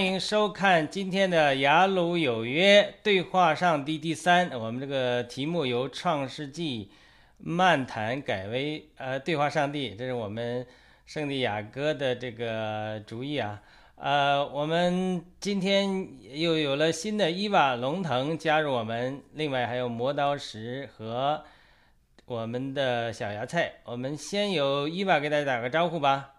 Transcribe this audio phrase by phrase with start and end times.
[0.00, 4.48] 欢迎收看今天的《雅鲁有约》对话上帝第三。
[4.58, 6.86] 我们这个题目由《创世纪》
[7.36, 10.66] 漫谈改为呃对话上帝，这是我们
[11.04, 13.60] 圣地亚哥的这个主意啊。
[13.96, 21.44] 呃，我们今天又有了新的伊娃龙腾加入我们，另外还有磨刀石和
[22.24, 23.74] 我们的小芽菜。
[23.84, 26.36] 我们先由伊娃给大家打个招呼吧。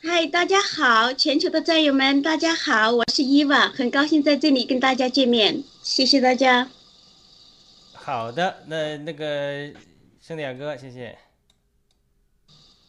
[0.00, 6.68] 嗨，大家好，全球的战友们，大家好，我是伊娃，很高兴在这里跟大家见面，谢谢大家。
[7.94, 9.72] 好的，那那个
[10.20, 11.18] 圣地亚哥，谢谢。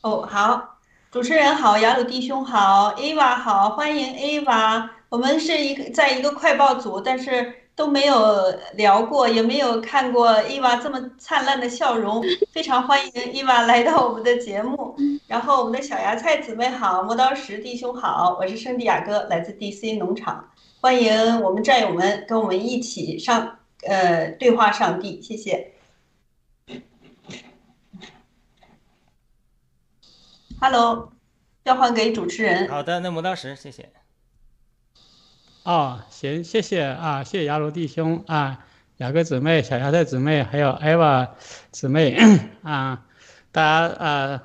[0.01, 4.91] 哦，好，主持人好，雅鲁弟兄好伊娃好，欢迎伊娃。
[5.09, 14.93] 我们是一个在一个快报组，但是都没有聊过，也没有看过 Ava 这么灿烂的笑容，非常欢迎 Ava 来到我们的节目。
[15.27, 20.51] 然后我们的小芽菜姊妹好，磨刀石弟兄好，我是圣地亚哥，来自 DC 农场，
[20.81, 25.71] 欢迎我们战友们跟我们一起上呃对话上帝，谢谢。
[30.59, 31.13] Hello，
[31.63, 32.67] 交换给主持人。
[32.67, 33.89] 好的，那磨刀石，谢谢。
[35.69, 38.65] 哦，行，谢谢啊，谢谢雅鲁弟兄啊，
[38.97, 41.35] 雅各姊妹、小芽菜姊妹，还有艾娃
[41.69, 42.17] 姊妹
[42.63, 43.05] 啊，
[43.51, 44.41] 大家呃，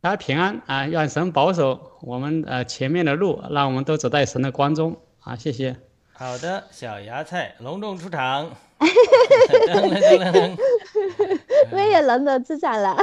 [0.00, 5.76] 大家平安啊，愿神保守我们呃前面的路，让我们都走在神的光中啊，谢谢。
[6.18, 8.50] 好的，小芽菜隆重出场。
[11.70, 12.96] 没有隆重出场了。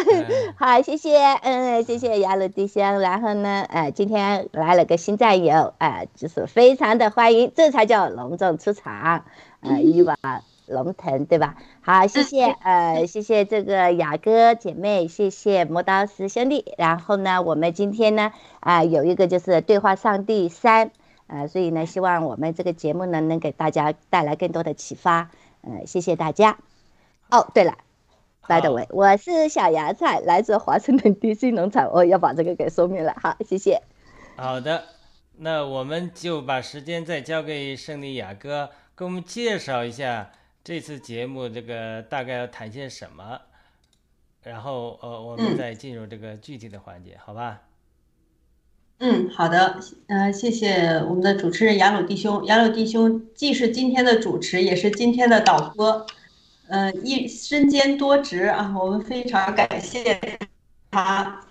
[0.57, 3.00] 好，谢谢，嗯，谢谢雅鲁弟兄。
[3.00, 9.25] 然后呢，呃，今天来了个新战友，呃，就是非常的欢迎，这才叫隆重出场。
[9.62, 10.18] 呃，伊娃
[10.66, 11.56] 龙腾，对吧？
[11.81, 16.73] 好，谢谢，呃，谢谢这个雅哥姐妹，谢谢磨刀石兄弟。
[16.79, 20.90] 然后呢，我们今天呢，啊、有一个就是对话上帝三，
[21.28, 25.31] 呃，所以呢，希望我们这个节目呢，能给大家带来更多的启发。
[25.61, 26.58] 呃，谢谢大家。
[27.29, 27.78] 哦，对了。
[28.46, 33.16] By the way，我是小芽菜，来自华盛顿 DC 农场，我要把这个给说明了。
[33.22, 33.81] 好，谢谢。
[34.35, 34.84] 好的，
[35.37, 40.29] 那我们就把时间再交给圣地亚哥，给我们介绍一下
[40.61, 43.40] 这次节目这个大概要谈些什么，
[44.41, 47.61] 然后呃，我们再进入这个具体的环节，好吧？
[49.05, 52.46] 嗯，好的，呃，谢谢我们的主持人雅鲁弟兄。
[52.46, 56.05] 雅鲁弟兄既是今天的主持，也是今天的导播，
[56.70, 60.22] 呃，一身兼多职啊，我们非常感谢
[60.90, 61.41] 他。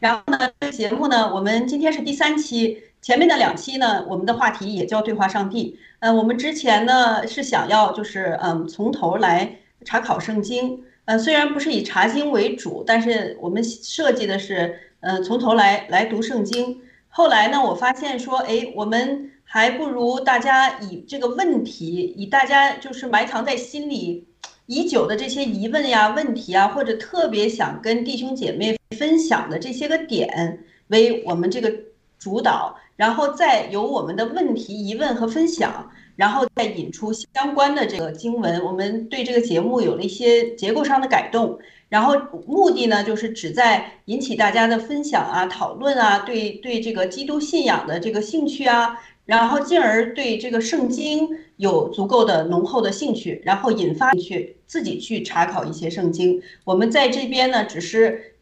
[0.00, 5.78] 然后呢，这节目呢，我们今天是第三期，前面的两期呢，我们的话题也叫对话上帝。
[6.00, 16.80] 呃，我们之前呢是想要就是嗯从头来查考圣经，呃，虽然不是以查经为主，但是我们设计的是呃从头来来读圣经。
[17.16, 24.26] 后来呢，我发现说，哎，我们还不如大家以这个问题，以大家就是埋藏在心里
[24.66, 31.72] 已久的这些疑问呀、问题啊，或者特别想跟弟兄姐妹分享的这些个点为我们这个
[32.18, 38.62] 主导，然后再由我们的问题、疑问和分享，然后再引出相关的这个经文。
[38.62, 42.14] 我们对这个节目有了一些结构上的改动，然后
[42.46, 56.42] 目的呢，就是旨在引起大家的分享啊、讨论啊，对对这个基督信仰的这个兴趣啊，然后进而对这个圣经有足够的浓厚的兴趣，然后引发去自己去查考一些圣经。
[56.64, 58.34] 我们在这边呢，只是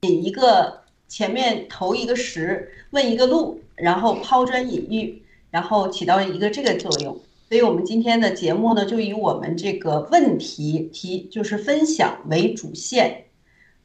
[0.00, 5.22] 引一个前面投一个石，问一个路，然后抛砖引玉。
[5.50, 13.24] 然后起到一个这个作用，所以我们今天的节目呢，就以我们这个问题题就是分享为主线。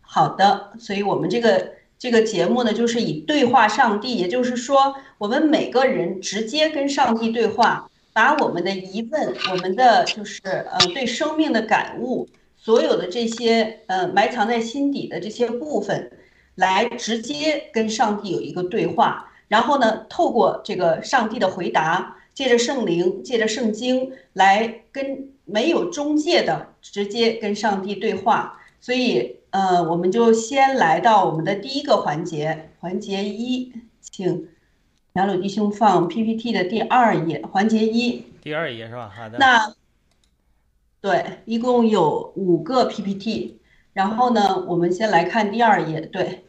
[0.01, 12.27] 好的，所以我们这个这个节目呢，就是以对话上帝，也就是说，我们每个人直接跟上帝对话，把我们的疑问、我们的就是呃对生命的感悟，
[12.57, 16.11] 所有的这些呃埋藏在心底的这些部分，
[16.55, 19.31] 来直接跟上帝有一个对话。
[19.47, 28.59] 然后呢，透过这个上帝的回答，借着圣灵，借着圣经来跟没有中介的直接跟上帝对话。
[28.81, 33.71] 所以，呃，我们就先来到我们的第一个环节，环节一，
[34.01, 34.49] 请
[35.13, 38.25] 杨鲁弟兄放 PPT 的第二页，环节一。
[38.41, 39.09] 第二页是吧？
[39.15, 39.37] 好的。
[39.37, 39.73] 那
[40.99, 43.59] 对，一共有五个 PPT。
[43.93, 46.01] 然后呢，我们先来看第二页。
[46.01, 46.43] 对，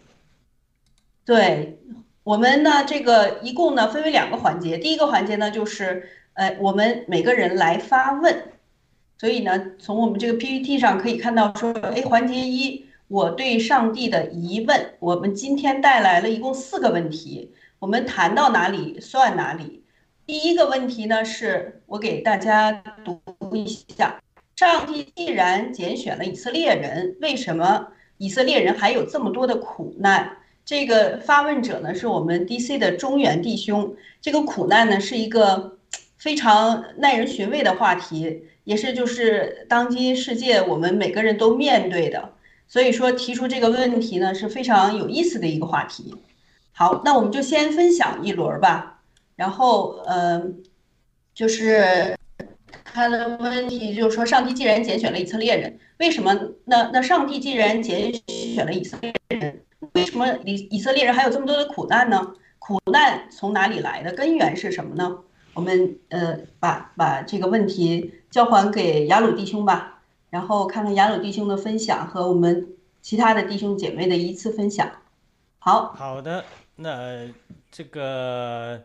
[1.24, 1.78] 对。
[2.24, 4.78] 我们呢，这个一共呢分为两个环节。
[4.78, 8.44] 第一个环节呢，就是呃，我们每个人来发问。
[9.18, 14.94] 所以呢，从我们这个 PPT 上可以看到，说，哎，环节一，我对上帝的疑问。
[15.00, 19.84] 我们今天带来了一共四个问题，我们谈到哪里算哪里。
[20.24, 22.72] 第一个问题呢，是我给大家
[23.04, 23.20] 读
[23.54, 24.18] 一下：
[24.56, 30.38] 上帝既然拣选了以色列人，为什么以色列人还有这么多的苦难？
[30.64, 33.94] 这个发问者呢，是我们 DC 的中原弟兄。
[34.22, 35.76] 这个苦难呢，是一个
[36.16, 42.30] 非常耐人寻味的话题，也是就是当今世界我们每个人都面对的。
[42.66, 46.14] 所以说，提出这个问题呢，是非常有意思的一个话题。
[46.72, 49.02] 好，那我们就先分享一轮吧。
[49.36, 50.62] 然后，嗯，
[51.34, 52.16] 就是
[52.84, 56.34] 他的问题就是说，上帝既然拣选了以色列人，为什么？
[56.64, 59.60] 那那上帝既然拣选了以色列人？
[59.94, 62.34] 为什么以以色列人还有这么多的苦难呢？
[62.58, 64.12] 苦难从哪里来的？
[64.12, 65.18] 根源是什么呢？
[65.52, 72.66] 我们呃把把这个问题交还给雅鲁弟兄吧，然后看看雅鲁弟兄的分享和我们
[73.02, 74.90] 其他的弟兄姐妹的一次分享。
[75.60, 76.44] 好好的，
[76.74, 77.28] 那
[77.70, 78.82] 这个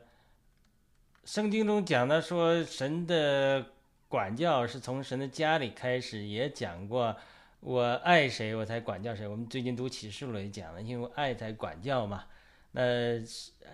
[1.26, 3.66] 圣经中讲的说神的
[4.08, 7.16] 管教是从神的家里开始，也讲过。
[7.62, 9.28] 我爱谁，我才管教谁。
[9.28, 12.24] 我们最近读启示录也讲了，因为爱才管教嘛。
[12.72, 13.20] 那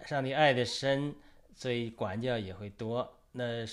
[0.08, 1.14] 上帝爱的深，
[1.54, 3.18] 所以管教也会多。
[3.34, 3.64] 那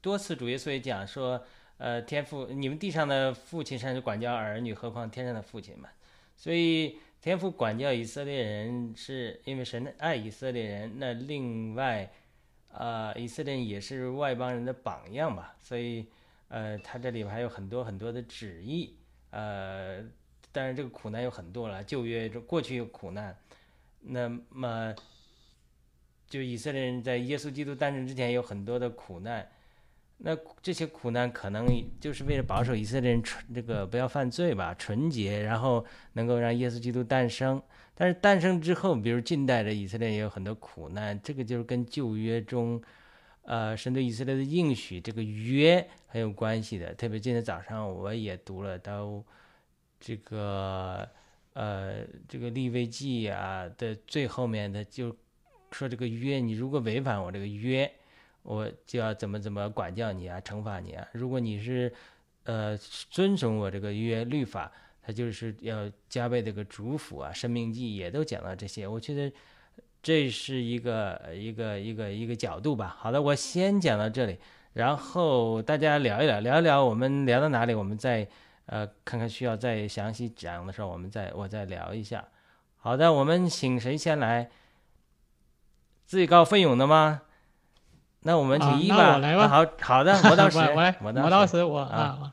[0.00, 1.40] 多次主耶稣也讲说，
[1.78, 5.88] 呃，天父，你们地上的父亲甚至管教儿女，何况天上的父亲嘛？
[6.36, 10.94] 所以天父管教以色列人，是因为神爱以色列人。
[10.98, 12.10] 那另外，
[12.72, 15.52] 啊，以色列人也是外邦人的榜样嘛。
[15.60, 16.08] 所以，
[16.48, 18.96] 呃，他这里边还有很多很多的旨意。
[19.32, 20.02] 呃，
[20.52, 21.82] 当然这个苦难有很多了。
[21.82, 23.34] 旧约中过去有苦难，
[24.00, 24.94] 那么
[26.28, 29.48] 就以色列人在耶稣基督诞生之前有很多的苦难。
[30.18, 31.66] 那这些苦难可能
[31.98, 37.60] 就是为了保守以色列人纯这个不要犯罪吧，纯洁，然后能够让耶稣基督诞生。
[37.94, 42.80] 但是诞生之后，比如近代的以色列也有很多苦难，这个就是跟旧约中。
[43.44, 46.94] 呃，神对以色列的应许，这个约很有关系的。
[46.94, 49.20] 特别今天早上我也读了到
[49.98, 51.08] 这个
[51.54, 55.16] 呃这个立位记啊的最后面的，就
[55.72, 57.90] 说这个约，你如果违反我这个约，
[58.44, 61.08] 我就要怎么怎么管教你啊，惩罚你啊。
[61.12, 61.92] 如果你是
[62.44, 62.76] 呃
[63.10, 64.70] 遵守我这个约律法，
[65.02, 67.32] 他就是要加倍这个祝福啊。
[67.32, 69.34] 生命记也都讲到这些，我觉得。
[70.02, 72.96] 这是一个一个一个一个角度吧。
[72.98, 74.36] 好的，我先讲到这里，
[74.72, 78.26] 然后大家聊一聊，聊一聊，我们聊到哪里，我们再
[78.66, 82.24] 呃看看需要再详细讲的时候，我们再我再聊一下。
[82.78, 84.50] 好的，我们请谁先来？
[86.04, 87.22] 自告奋勇的吗？
[88.24, 89.20] 那我们请一吧。
[89.48, 90.58] 好好的，磨刀石，
[91.00, 92.32] 磨刀石，我啊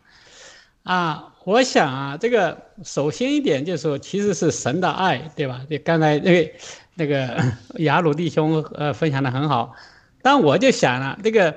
[0.83, 5.63] 啊，我想啊，这个首先一点就是说，其实是神的爱，对吧？
[5.69, 6.51] 就刚才那个。
[6.99, 7.41] 那个
[7.81, 9.73] 雅鲁弟兄呃分享的很好，
[10.21, 11.55] 但我就想了，这个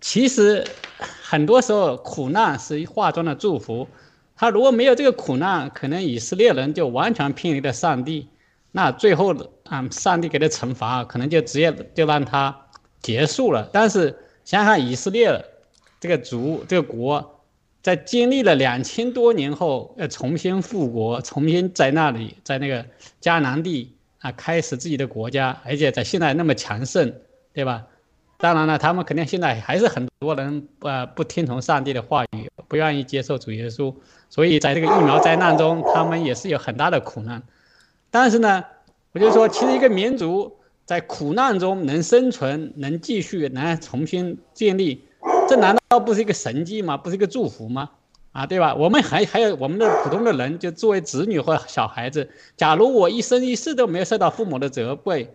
[0.00, 0.64] 其实
[1.22, 3.88] 很多时候苦难是化妆的祝福，
[4.36, 8.28] 他如果没有这个苦难，可能以色列人就完全偏离了上帝，
[8.72, 12.66] 那最后的啊，上帝给的惩罚可能就直接就让他
[13.00, 13.68] 结束了。
[13.72, 14.14] 但是
[14.44, 15.42] 想想以色列
[15.98, 17.40] 这个族这个国，
[17.82, 22.84] 在经历了两千多年后，要重新复国，重新在那里在那个
[23.22, 27.12] 迦南地啊开始自己的国家，而且在现在那么强盛，
[27.52, 27.86] 对吧？
[28.38, 33.94] 当然了，他们肯定现在还是很多人呃不听从上帝的话语，不愿意接受主耶稣，
[34.30, 37.42] 所以在这个疫苗灾难中，他们也是有很大的苦难。
[38.10, 38.64] 但是呢，
[39.12, 45.04] 我就说，其实一个民族在苦难中能生存、能继续、能重新建立，
[45.46, 46.96] 这难道不是一个神迹吗？
[46.96, 47.90] 不是一个祝福吗？
[48.32, 48.74] 啊，对吧？
[48.74, 55.34] 我们还还有我们的普通的人，就作为子女或小孩子，假如我一生一世都没有受到父母的责备，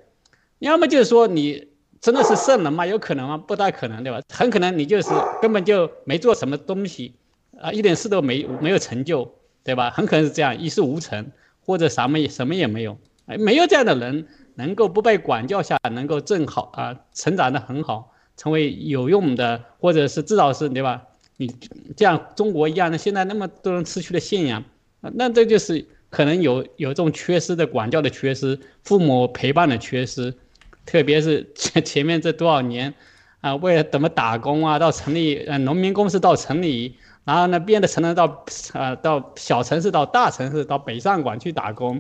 [0.60, 1.70] 要么就是说你。
[2.02, 2.86] 真的是圣人吗？
[2.86, 3.36] 有可能吗？
[3.36, 4.22] 不大可能，对吧？
[4.32, 5.10] 很可能你就是
[5.42, 7.16] 根本就没做什么东西，
[7.60, 9.34] 啊，一点事都没没有成就，
[9.64, 9.90] 对吧？
[9.90, 11.32] 很可能是这样，一事无成，
[11.66, 12.96] 或者什么也什么也没有。
[13.25, 21.02] 哎，没有这样的人能够不被管教下，能够正好啊，成长的很好，成为有用的，或者是至少是对吧？
[21.38, 21.48] 你
[21.96, 24.63] 这样中国一样的，现在那么多人失去了信仰，
[25.01, 30.34] 那这就是可能有有这种缺失的管教的缺失，父母陪伴的缺失。
[30.86, 32.94] 特别是前前面这多少年，
[33.42, 42.00] 啊，为了怎么打工啊，到城里，呃，农民工是到城里，然后呢，变得成了到，呃，到小城市，到大城市，到北上广去打工，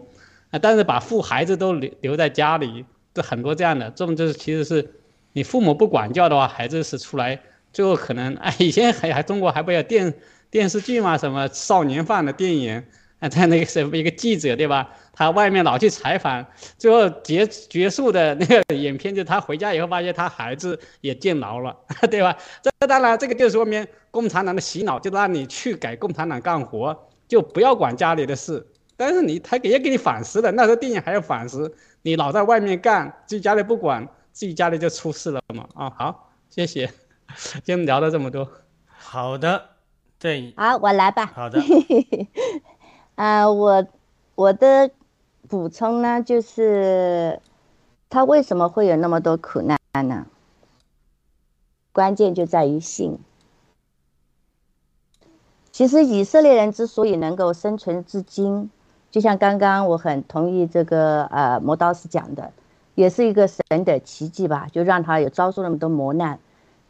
[0.51, 4.87] 啊，但是把父孩子都留留在家里，这很多这样的，这种就是其实是，
[5.33, 7.41] 你父母不管教的话，孩子是出来，
[7.75, 10.13] 最后可能， 哎，以前还还中国还不要电
[10.49, 12.81] 电视剧嘛，什么少年犯的电影。
[13.19, 14.89] 啊，在那个什么一个记者对吧？
[15.13, 16.45] 他外面老去采访，
[16.77, 21.75] 最后结结束的那个影片，就他回家以后发现他孩子也见牢了，
[22.11, 22.37] 对吧？
[22.61, 28.65] 这当然这个就说明共产党的洗脑，就让你去给共产党干活，就不要管家里的事。
[28.97, 35.65] 但是你他也给你反思了，那时候电影还要反思，你老在外面干，自己家里不管，自己家里就出事了嘛。
[35.73, 36.91] 啊，好，谢谢，
[37.63, 38.49] 先聊了这么多。
[38.87, 39.69] 好的，
[40.19, 41.25] 对，好，我来吧。
[41.27, 41.61] 好的。
[43.15, 43.85] 啊， 我
[44.35, 44.91] 我的
[45.47, 47.39] 补充呢，就是
[48.09, 50.25] 他为什么会有那么多苦难呢？
[51.91, 53.19] 关键就在于信。
[55.71, 58.69] 其实以色列人之所以能够生存至今，
[59.11, 62.51] 就像刚刚我很同意这个呃磨刀石讲的，
[62.95, 66.39] 也是一个神的奇迹吧，就让他有遭受那么多磨难。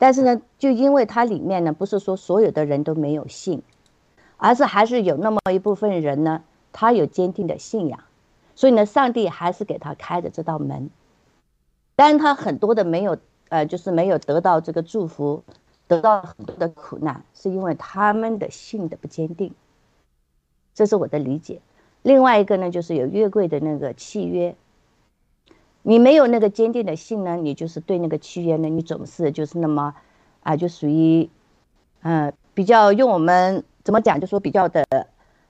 [0.05, 3.63] 但是呢，就因为它里面呢，不是说所有的人都没有信。
[4.37, 8.03] 而是还是有那么一部分人呢，他有坚定的信仰，
[8.53, 10.91] 所以呢，上帝还是给他开的这道门。
[11.95, 13.17] 但是他很多的没有，
[13.49, 15.43] 呃，就是没有得到这个祝福，
[15.87, 19.51] 得到很多的苦难，是因为他们的信的不坚定。
[20.75, 21.61] 这是我的理解。
[22.03, 24.55] 另外一个呢，就是有约柜的那个契约，
[25.87, 29.93] 你没有那个坚定的信呢，你就是对那个契约呢，你总是就是那么，
[30.41, 31.29] 啊，就属于，
[32.01, 33.63] 嗯，比较用我们。
[33.83, 34.19] 怎么讲？
[34.19, 34.83] 就说比较的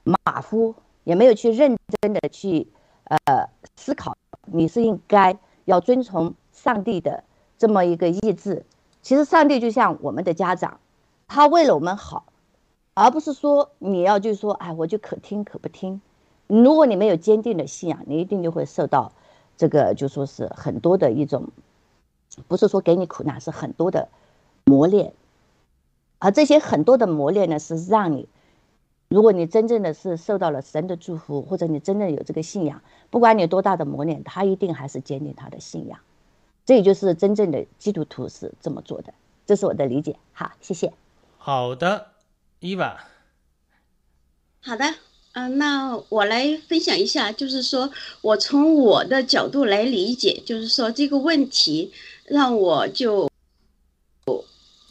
[0.03, 0.75] 马虎，
[1.05, 2.67] 也没有去认真的去
[3.05, 7.23] 呃思考，你是应该要遵从上帝的
[7.57, 8.65] 这么一个意志。
[9.01, 10.81] 其实上帝就像我们的家长，
[11.29, 12.25] 他为了我们好，
[12.93, 16.01] 而不是说你要就说哎，我就可听可不听。
[16.47, 19.13] 如果你没有坚定的信仰，你一定就会受到
[19.57, 21.49] 这个就说是很多的一种，
[22.47, 24.09] 不是说给你苦难，是很多的
[24.63, 25.13] 磨练。
[26.19, 28.27] 而这些很多的磨练呢，是让你，
[29.09, 35.99] 如果你真正的是受到了神的祝福，或者你真正有这个信仰，不管你多大的磨练，他一定还是坚定他的信仰。
[36.65, 39.13] 这也就是真正的基督徒是这么做的，
[39.45, 40.17] 这是我的理解。
[40.33, 40.93] 好，谢谢。
[41.37, 42.07] 好的，
[42.59, 42.97] 伊娃。
[44.61, 44.85] 好的，
[45.35, 51.91] 嗯，那我来分享一下，就是说我从我的角度来理解，就是说这个问题
[52.25, 53.29] 让我就。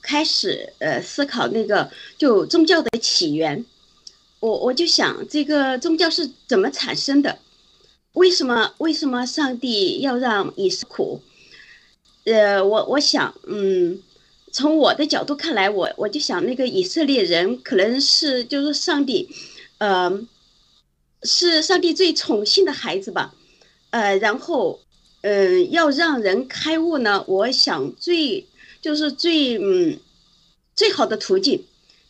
[0.07, 3.65] 开始呃思考那个就宗教的起源，
[4.39, 7.39] 我我就想这个宗教是怎么产生的？
[8.13, 11.23] 为什么为什么上帝要让以色列苦？
[12.25, 13.99] 呃，我我想，嗯，
[14.53, 19.31] 从我的角度看来，我我就想那个以色列人可能是就是上帝，
[19.79, 20.11] 呃，
[21.25, 23.35] 是上帝最宠幸的孩子吧，
[23.91, 24.81] 呃，然后
[25.23, 28.47] 嗯，要让人开悟呢，我想最。
[28.85, 29.99] 就是最嗯，
[30.77, 31.65] 最好的途径，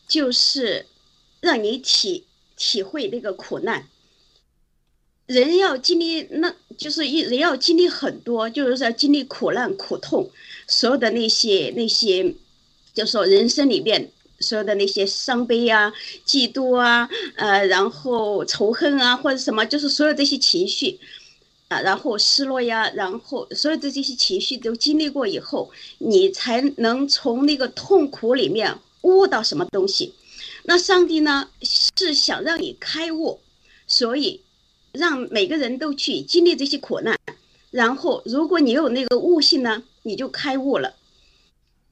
[0.09, 0.85] 就是
[1.39, 2.25] 让你体
[2.57, 3.87] 体会那个苦难。
[5.25, 10.29] 人要经历，那就是一人要经历很多，就是说经历苦难、苦痛，
[10.67, 12.35] 所有的那些那些，
[12.93, 14.11] 就说人生里面
[14.45, 15.91] 所有的那些伤悲啊、
[16.23, 20.99] 嫉妒啊，呃，然后仇恨啊或者什么，就是所有这些情绪，
[21.69, 30.13] 啊，然后失落呀，然后所有的这些情绪都经历过以后，你才能从那个痛苦里面悟到什么东西。
[30.67, 33.39] 那上帝呢，是想让你开悟，
[33.87, 34.41] 所以
[34.91, 37.17] 让每个人都去经历这些苦难。
[37.71, 40.93] 然后，如果你有那个悟性呢，你就开悟了。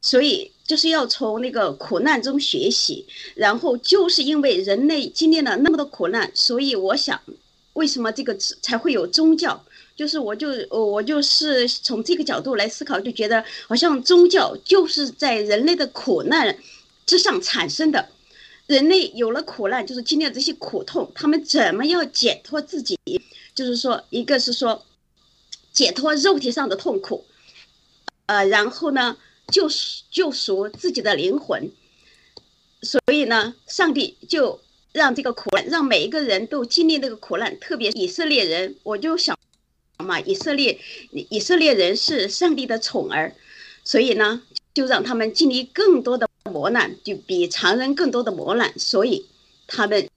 [0.01, 3.05] 所以就是要从那个苦难中学习。
[3.35, 7.19] 然后就是因为人类经历了那么多苦难，所以我想。
[7.73, 9.59] 为什么这个才会有宗教？
[9.95, 16.55] 就是我就我就是从这个角度来思考，就觉得好像宗教就是在人类的苦难
[17.07, 18.07] 之上产生的。
[18.67, 22.95] 人类有了苦难，就是经历了这些苦痛，他们怎么样解脱自己？
[23.55, 24.85] 就是说，一个是说
[25.71, 27.25] 解脱肉体上的痛苦，
[28.27, 31.71] 呃，然后呢，救赎救赎自己的灵魂。
[32.81, 34.59] 所以呢，上帝就。
[34.93, 39.35] 让这个苦难，让每一个人都经历那个苦难，特别以色列人，我就想
[39.97, 43.33] 嘛，以色列以色列人是上帝的宠儿，
[43.83, 49.25] 所以呢，就让他们经历更多的磨难，就比常人更多的磨难，所以
[49.65, 50.07] 他们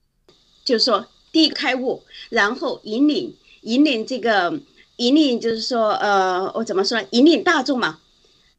[0.63, 4.61] 就是说第一个开悟，然后引领引领这个
[4.97, 7.99] 引领，就是说呃，我怎么说，引领大众嘛，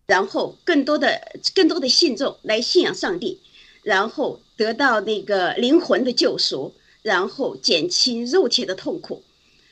[0.08, 1.20] 然后更多的
[1.54, 3.38] 更多的信众来信仰上帝。
[3.84, 9.22] 然后得到那个灵魂的救赎，然后减轻肉体的痛苦，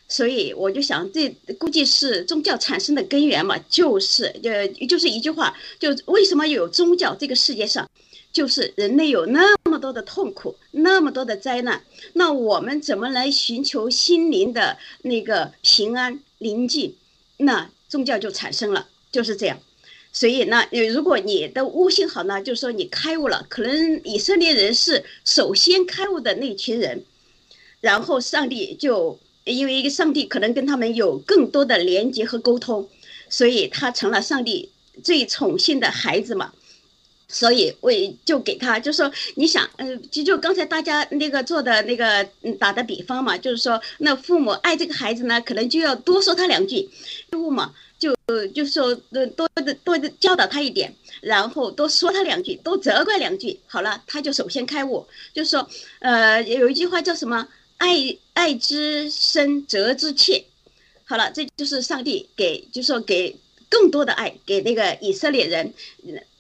[0.09, 7.15] 所以我就想，这估计是宗教产生的根源嘛，就是呃，就是一句话，就为什么有宗教？
[7.15, 7.87] 这个世界上，
[8.33, 11.83] 就是人类有那么多的痛苦，那么多的灾难，
[12.15, 16.95] 那我们怎么来寻求心灵的那个平安宁静？
[17.39, 19.59] 那宗教就产生了，就是这样。
[20.19, 27.05] 所以呢，如果你的悟性好呢，就是说你开悟了，可能以色列人是首先开悟的那群人，
[27.83, 32.89] 然后上帝就因为一个上帝可能跟他们有更多的连接和沟通，
[33.29, 34.71] 所以他成了上帝
[35.05, 36.51] 最宠幸的孩子嘛。
[37.29, 42.27] 所以为就给他，就说你想，嗯，就就刚才大家那个做的那个
[42.59, 46.89] 打的比方嘛，就是说那父母爱这个孩子呢，可能就要多说他两句，
[47.33, 47.75] 悟嘛。
[47.99, 48.15] 就
[48.55, 55.07] 就说多多的多的教导他一点，然后多说他两句，多责怪两句，好了，他就首先开悟。
[55.33, 55.69] 就说，
[56.01, 57.49] 呃，有一句话叫什么？
[57.79, 60.45] 爱爱之深，责之切。
[61.05, 63.37] 好了，这就是上帝给，就说给
[63.69, 65.73] 更多的爱给那个以色列人，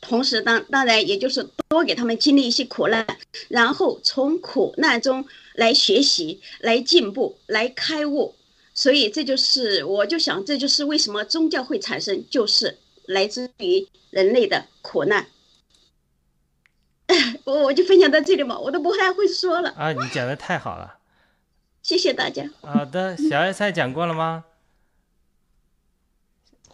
[0.00, 3.06] 同时当当然也就是多给他们经历一些苦难，
[3.48, 8.34] 然后从苦难中来学习，来进步，来开悟。
[8.76, 15.26] 所以这就是，我就想，这就是为什么宗教会产生，就是来自于人类的苦难。
[17.44, 19.70] 我我就分享到这里嘛，我都不太会说了。
[19.70, 20.98] 啊，你讲的太好了，
[21.82, 22.50] 谢谢大家。
[22.60, 24.44] 好的，小艾菜讲过了吗？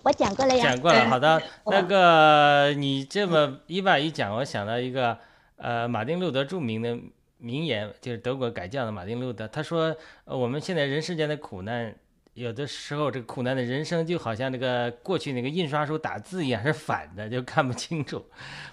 [0.03, 0.65] 我讲过了呀。
[0.65, 1.41] 讲过了，好的。
[1.71, 5.17] 那个你这么一把一讲，我想到一个，
[5.55, 6.99] 呃，马丁路德著名的。
[7.43, 11.93] 名言就是德国改教的马丁路德，他说：“，我们现在人世间的苦难，
[12.35, 18.25] 有的时候这个苦难的人生就好像那个过去那个印刷书打字一样是反的，就看不清楚，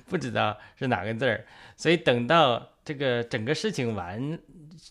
[0.05, 1.43] 不知道是哪个字儿。
[1.75, 4.37] 所以等到这个整个事情完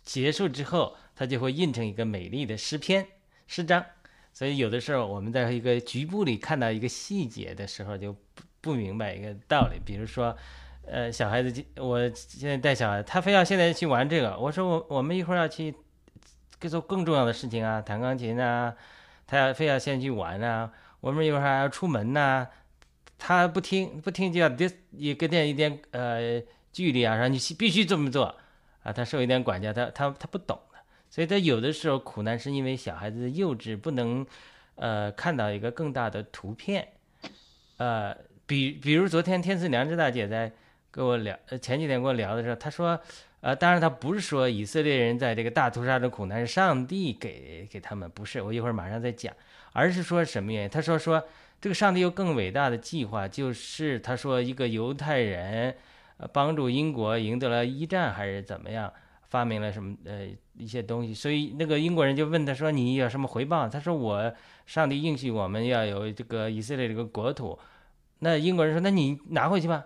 [0.03, 3.07] 结束之后，它就会印成一个美丽的诗篇
[3.47, 3.87] 诗章。
[4.33, 10.37] 所以有的时候我们在一个局部里看到一个细节的时候，就不不明白一个道理，比如说。”
[10.91, 14.39] 呃，小孩子，我现在带小孩，他非要现在去玩这个。
[14.39, 15.75] 我说我我们一会儿要去
[16.69, 18.75] 做更重要的事情啊，弹钢琴啊，
[19.27, 20.73] 他要非要先去玩啊。
[21.01, 22.47] 我们一会儿还要出门呐，
[23.19, 28.35] 他不听不听就要得也给点一点呃距离啊，让你必须这么做
[28.83, 28.93] 啊。
[28.93, 30.79] 他受一点管教，他他他不懂的，
[31.11, 34.27] 所以他有的时候苦难是因为小孩子幼稚，不能
[34.77, 36.89] 呃看到一个更大的图片。
[37.77, 40.51] 呃，比比如昨天天赐良知大姐在。
[40.91, 42.99] 跟我聊，呃，前几天跟我聊的时候，他说，
[43.41, 49.33] 呃，当然他不是说以色列人在这个大屠杀的苦难是上帝给给他们，不是，我一会儿马上再讲，
[49.73, 50.69] 而是说什么原因？
[50.69, 51.23] 他说说
[51.61, 55.75] 这个上帝有更伟大的计划，就是他说一个犹太人，
[56.17, 58.93] 呃，帮助英国赢得了一战还是怎么样，
[59.29, 63.69] 发明了什么呃一些东西，所以那个英国人就问他说你有什么回报？
[63.69, 64.33] 他说我
[64.67, 67.59] 上帝应许我们要有这个以色列这个国土，
[68.21, 69.85] 那英国人说那你拿回去吧。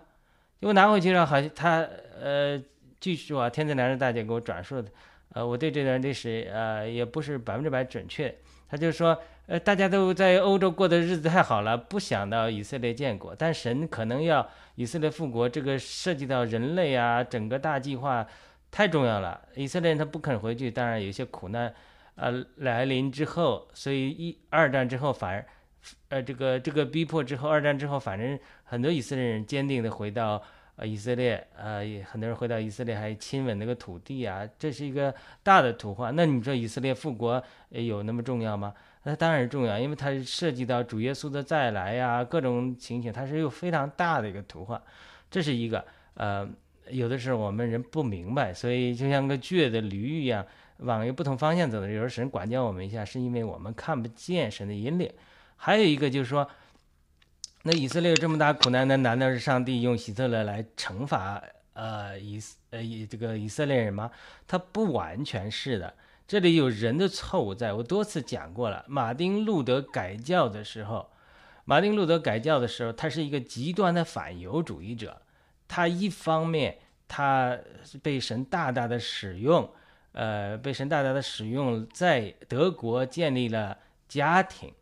[0.59, 1.87] 结果拿回去了，好像他
[2.21, 2.61] 呃，
[2.99, 4.89] 据说啊，天赐良知大姐给我转述的，
[5.33, 8.33] 呃，我对这段历史呃也不是百分之百准确。
[8.69, 18.25] 他就说，呃，大家都在欧洲过的日子太好了，不想到以色列建国，但神可能要以色列复国，这个涉及到人类啊，整个大计划
[18.71, 19.39] 太重要了。
[19.53, 21.71] 以色列人他不肯回去，当然有些苦难，
[22.15, 25.45] 呃来临之后，所以一二战之后反而，
[26.09, 30.41] 呃这个这个逼迫之后，二战之后，反正很多以色列人坚定的回到
[30.75, 36.11] 呃以色列，呃很多人回到以色列还亲吻那个土地啊，这是一个大的图画。
[36.11, 38.73] 那你说以色列复国有那么重要吗？
[39.05, 44.81] 那当然重要，因为它涉及到主耶稣的再来呀，各种情形，它是有非常大的一个图画。
[45.29, 46.49] 这是一个，呃，
[46.89, 50.45] 有的时候我们人不明白，所以就像个倔的驴一样，
[50.77, 51.87] 往一个不同方向走的。
[51.87, 55.11] 有时候神管教我们一下，是因为我们看不见神的引领。
[55.65, 56.45] 还有一个就是说，
[57.61, 62.37] 那以色列有这么大苦难，那难道是上帝用希特勒来惩罚呃以
[62.71, 64.11] 呃以这个以色列人吗？
[64.45, 65.93] 他不完全是的。
[66.27, 68.83] 这里有人的错误，在我多次讲过了。
[68.89, 71.09] 马丁路德改教的时候，
[71.63, 75.21] 马丁路德改教的时候，他是一个极端的反犹主义者。
[75.69, 77.57] 他一方面，他
[78.01, 79.71] 被神大大的使用，
[80.11, 83.77] 呃，被神大大的使用，在德国建立了
[84.09, 84.73] 家庭。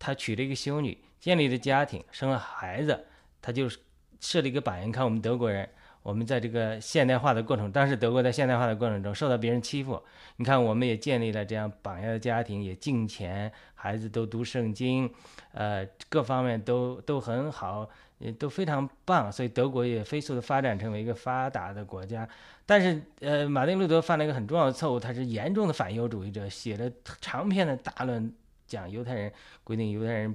[0.00, 3.04] 他娶了一个修女，建立了家庭，生了孩子。
[3.40, 3.70] 他就
[4.18, 5.68] 设立一个榜样，看我们德国人。
[6.02, 10.02] 我们在这个现代化的过程，当时德国在现代化的过程中受到别人欺负。
[10.36, 15.12] 你看，我们也建立了这样榜样的家庭，也敬钱，孩子都读圣经，
[15.52, 17.86] 呃，各方面都都很好，
[18.16, 19.30] 也都非常棒。
[19.30, 22.26] 所以德国也飞速的发展成为一个发达的国家。
[22.64, 28.34] 但是，呃，马丁路德犯了一个很重要的错误，他是严重的反犹主义者，写了长篇的大论
[28.70, 29.32] 讲犹太人，
[29.64, 30.34] 规定犹太人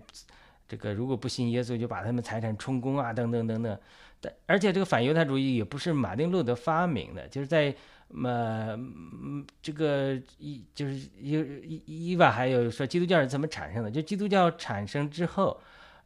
[0.67, 3.79] 这个如果不信耶稣，就把他们财产充公啊，等等等等。
[4.19, 7.73] 但而且这个反犹太主义也不是马丁路德发明的，就是在
[8.09, 13.89] 嗯这个一就是伊伊伊瓦还有说基督教是怎么产生的？
[13.89, 15.59] 就基督教产生之后，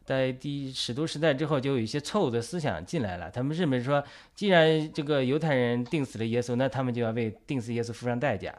[0.05, 3.29] 在第使徒时代之后，就有一些错误的思想进来了。
[3.31, 4.03] 他们认为说，
[4.35, 8.53] 既然这个犹太人定死了耶稣，那他们就要为定死耶稣付上代价。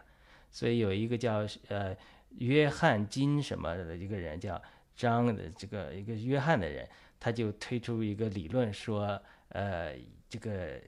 [0.50, 1.94] 所以有一个叫呃
[2.38, 4.61] 约翰金什么的一个人叫
[4.95, 6.88] 张的这个一个约翰的人，
[7.19, 9.21] 他就推出一个理论说。
[9.53, 9.93] 呃，
[10.29, 10.81] 这个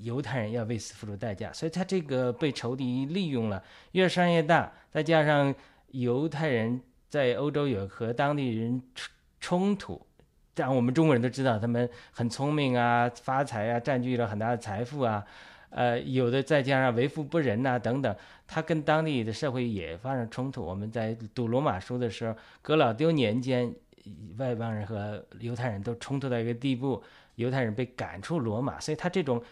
[0.00, 5.54] 犹太人要为此付出代价，所以他这个被仇敌利用了，越商越大，再加上
[5.92, 10.04] 犹太人在欧洲有和当地人冲冲突，
[10.52, 15.24] 但我们中国人都知道他们很聪明啊，发财啊，占据了很大的财富啊，
[15.74, 18.14] 呃，有的再加上为富不仁呐等等，
[18.46, 20.62] 他跟当地的社会也发生冲突。
[20.62, 23.74] 我们在读罗马书的时候，格老丢年间，
[24.36, 27.02] 外邦人和犹太人都冲突到一个地步。
[27.36, 29.42] 犹太人被赶出罗马，所以他这种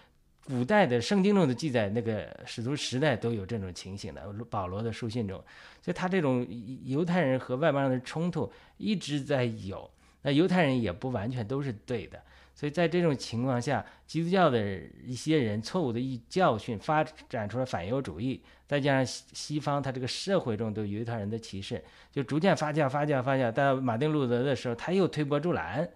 [0.45, 4.23] 古代的圣经中的记载，那个使徒时代都有这种情形的。
[4.51, 5.43] 保罗的书信中，
[5.81, 6.47] 所以他这种
[6.85, 9.91] 犹太人和外邦人的冲突一直在有。
[10.21, 12.23] 那犹太人也不完全都是对的，
[12.61, 23.51] 所以在这种情况下，基督教的一些人错误的一教训发展出了反犹主义，再加上西西方他这个社会中对犹太人的歧视，就逐渐发酵、发酵、发酵。
[23.51, 25.89] 到马丁路德的时候，他又推波助澜，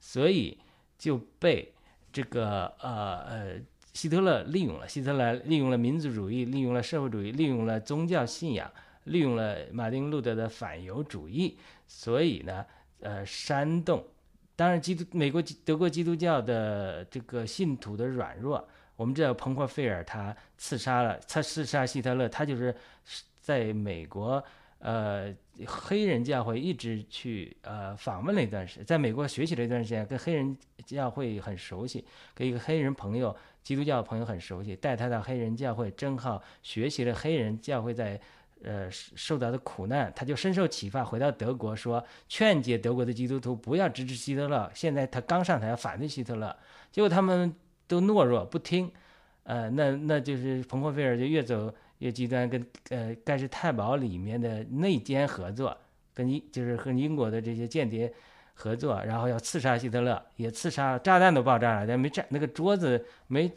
[0.00, 0.56] 所以。
[0.98, 1.74] 就被
[2.10, 3.60] 这个呃呃
[3.92, 8.72] 希特勒利用了，希特勒利用了民族主义，利用了社会主义，利用了宗教信仰，
[9.04, 12.64] 利用了马丁路德的反犹主义，所以呢，
[13.00, 14.02] 呃，煽动。
[14.56, 18.66] 当然，基督美国德国基督教的这个信徒的软弱，
[18.96, 22.74] 我们知道彭霍费尔他刺杀了，他刺杀希特勒，他就是
[23.40, 24.42] 在美国。
[24.78, 25.34] 呃，
[25.66, 38.20] 黑人教会一直去呃访问了一段时间，在美国学习了一段时间，跟黑人教会很熟悉，跟一个黑人朋友，基督教朋友很熟悉，带他到黑人教会，正好学习了黑人教会在
[38.62, 44.70] 呃受到的苦难，他就深受启发，回到德国说劝解德国的基督徒不要支持希特勒。
[44.74, 46.56] 现在他刚上台反对希特勒，
[46.90, 47.54] 结果他们
[47.86, 48.90] 都懦弱不听，
[49.44, 51.72] 呃，那那就是彭霍菲尔就越走。
[52.00, 55.74] 越极端，跟呃盖世太保里面的内奸合作，
[56.12, 58.12] 跟英就是和英国的这些间谍
[58.52, 63.50] 合作，然后要刺杀希特勒，也刺杀，炸弹都爆炸了，但没炸那个桌子没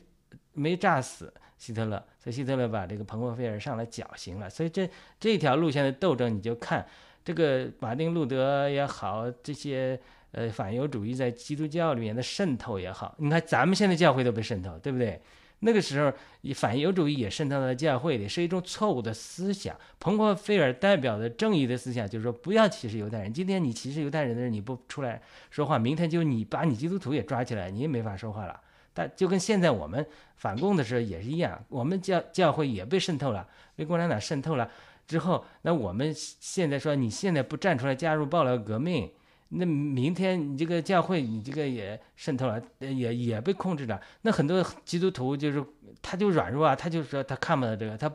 [0.54, 4.50] 没炸死希特勒，所以希特勒把这个彭霍菲尔上来绞刑了。
[4.50, 6.84] 所以这这条路线的斗争，你就看
[7.24, 10.00] 这个马丁路德也好，这些
[10.32, 15.22] 呃反犹主义在基督教里面的渗透也好，你看咱们现在教会都被渗透，对不对？
[15.62, 16.10] 那个时候，
[16.56, 19.76] 反犹主义也渗透到教会里，是一种错误的思想。
[20.00, 23.34] 彭霍菲尔代表的正义的思想，就是说不要歧视犹太人。
[23.34, 28.58] 今天你歧视犹太人的人，你不出来说话，明天就你把你基督徒也抓起来，你也没法说话了。
[29.00, 34.70] 但就跟现在我们反共的时候也是一样，我们教教会也被渗透了，被共产党渗透了
[35.08, 39.10] 之后，那我们现在说你现在不站出来加入爆料革命。
[39.52, 44.00] 那明天你这个教会，你这个也渗透了，也也被控制了。
[44.24, 45.64] 那很多基督徒就是
[46.02, 48.12] 他就软弱啊，他就说他看不到这个，他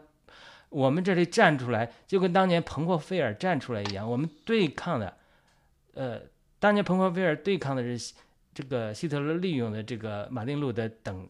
[0.69, 5.17] 我们这里站出来，就跟当年彭霍菲尔站出来一样，我们对抗的，
[5.95, 6.21] 呃，
[6.61, 8.15] 当年彭霍菲尔对抗的是
[8.55, 11.29] 这个希特勒利用的这个马丁路德等，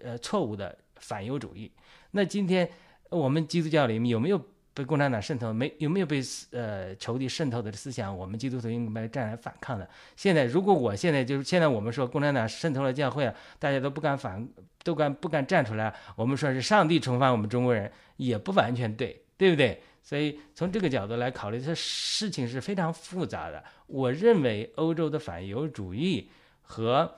[0.00, 1.72] 呃，错误的反犹主义。
[2.10, 2.68] 那今天
[3.08, 4.40] 我们基督教里面有没有
[4.74, 5.52] 被共产党渗透？
[5.52, 8.16] 没有没有被呃仇敌渗透的思想？
[8.16, 9.88] 我们基督徒应该站来反抗的。
[10.14, 14.48] 现在如果我现在就是现在我们说共产党渗透了教会啊，大家都不敢反。
[14.84, 15.92] 都敢不敢站出来？
[16.16, 19.82] 我们说是上帝惩罚我们中国人，也不完全对，对不对？
[20.02, 23.62] 所以从这个角度来考虑，这事情是非常复杂的。
[23.86, 26.30] 我认为欧洲的反犹主义
[26.68, 27.16] 和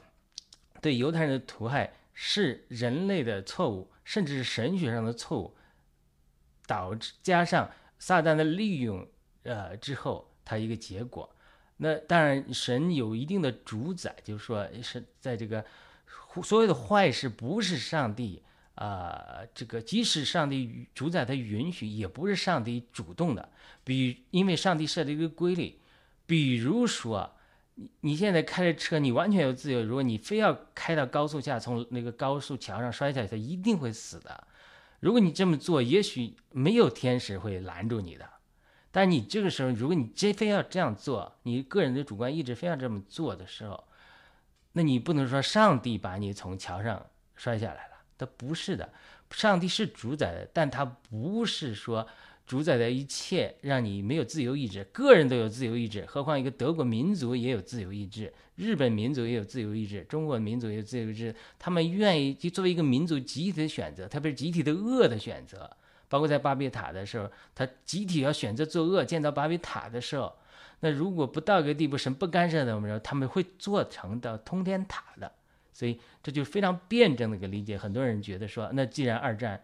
[0.81, 5.57] 对犹太人的屠害是人类的错误，甚至是神学上的错误，
[6.67, 9.07] 导致加上撒旦的利用，
[9.43, 11.29] 呃之后它一个结果。
[11.79, 15.65] 那当然，神有一定的主宰，就是说是在这个。
[16.45, 18.41] 所有的坏事不是上帝
[18.77, 23.49] 啊，这个即使上帝主宰他允许，也不是上帝主动的。
[23.83, 25.81] 比因为上帝设了一个规律，
[26.27, 27.35] 比如说
[27.81, 29.83] 你你现在开着车，你完全有自由。
[29.83, 34.47] 如果你非要开到高速下，从那个高速桥上摔下去，他一定会死的。
[35.01, 38.29] 如果你这么做，也许没有天使会拦住你的。
[38.91, 43.85] 但你这个时候，如果你真非要这样做，你个人的主观意志非要这么做的时候。
[44.73, 48.93] 那你不能说上帝把你从桥上摔下来了，他不是的，
[49.31, 52.07] 上帝是主宰的，但他不是说
[52.51, 65.71] 主宰的一切让你没有自由意志，个人都有自由意志，何况一个德国民族也有自由意志，日本民族也有自由意志，中国民族也有自由意志，他们愿意就作为一个民族集体的选择，特别是集体的恶的选择，
[66.09, 70.35] 包括在巴别塔的时候，他集体要选择作恶，建造巴别塔的时候。
[70.81, 75.31] 那如果不到一个地步，神不干涉的，我们说他们会做成的通天塔的，
[75.73, 77.79] 所以这就非常辩证的一个理解。
[77.79, 79.63] 很多人觉得说，那既然二战，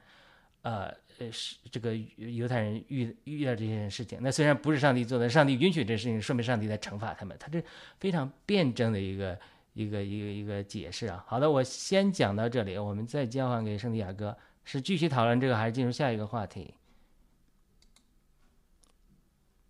[0.62, 7.62] 呃呃是这个犹太人遇遇到这件事情，那虽然不是上帝做的，上帝允许这事情，说明上帝在惩罚他们，他这
[7.98, 9.38] 非常辩证的一个
[9.74, 11.24] 一个一个一个解释啊。
[11.26, 16.74] 好的，我先讲到这里，我们再交换给圣地亚哥，是继续讨论这个，还是进入下一个话题？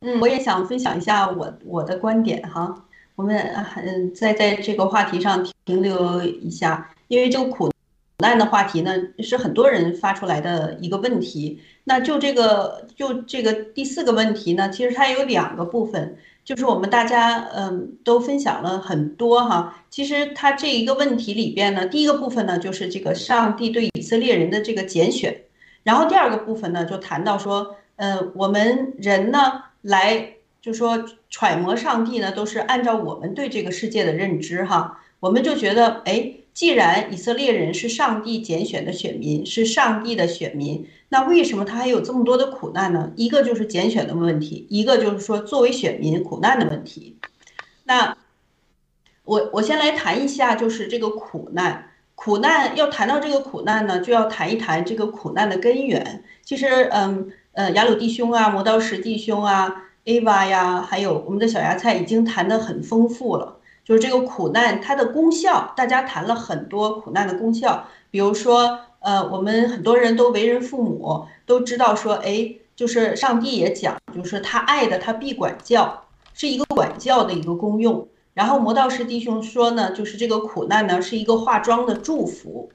[0.01, 2.87] 嗯，我也想分享一下我我的观点哈。
[3.15, 7.73] 我们嗯，在在这个话题上停留一下，因为这个苦
[8.19, 11.61] 难的话题呢，是很多人发出来的一个问题。
[11.85, 19.85] 那就这个就这个第四个问题呢，其实它有两个部分，就是我们大家嗯都分享了很多哈。
[19.91, 25.43] 其实它这一个问题里边呢，第一个部分呢，就是这个上帝对以色列人的这个拣选，
[25.83, 29.63] 然后第二个部分呢，就谈到说，呃，我们人呢。
[29.83, 43.13] 来就说揣摩上帝呢，都是按照我们对这个世界的认知哈，我们就觉得，哎，既然以色列人是上帝拣选的选民，是上帝的选民，那为什么他还有这么多的苦难呢？
[43.15, 47.19] 一个就是拣选的问题，一个就是说作为选民苦难的问题。
[47.85, 48.17] 那
[49.25, 56.25] 我我先来谈一下，就是这个苦难，苦难要谈到这个苦难呢，就要谈一谈这个苦难的根源。
[56.43, 57.31] 其实，嗯。
[57.53, 63.56] 呃，雅鲁弟兄啊，磨刀石弟兄啊，Ava 呀，还有我们的小芽菜已经谈得很丰富了。
[63.87, 67.87] 就是这个苦难它的功效，大家谈了很多苦难的功效。
[68.11, 76.03] 比如说，呃，我们很多人都为人父母，都知道说，哎，就是上帝也讲，就是他爱的他必管教，
[76.35, 78.09] 是一个管教的一个功用。
[78.35, 82.69] 然后磨刀石弟兄说呢，就是这个苦难呢是一个化妆的祝福。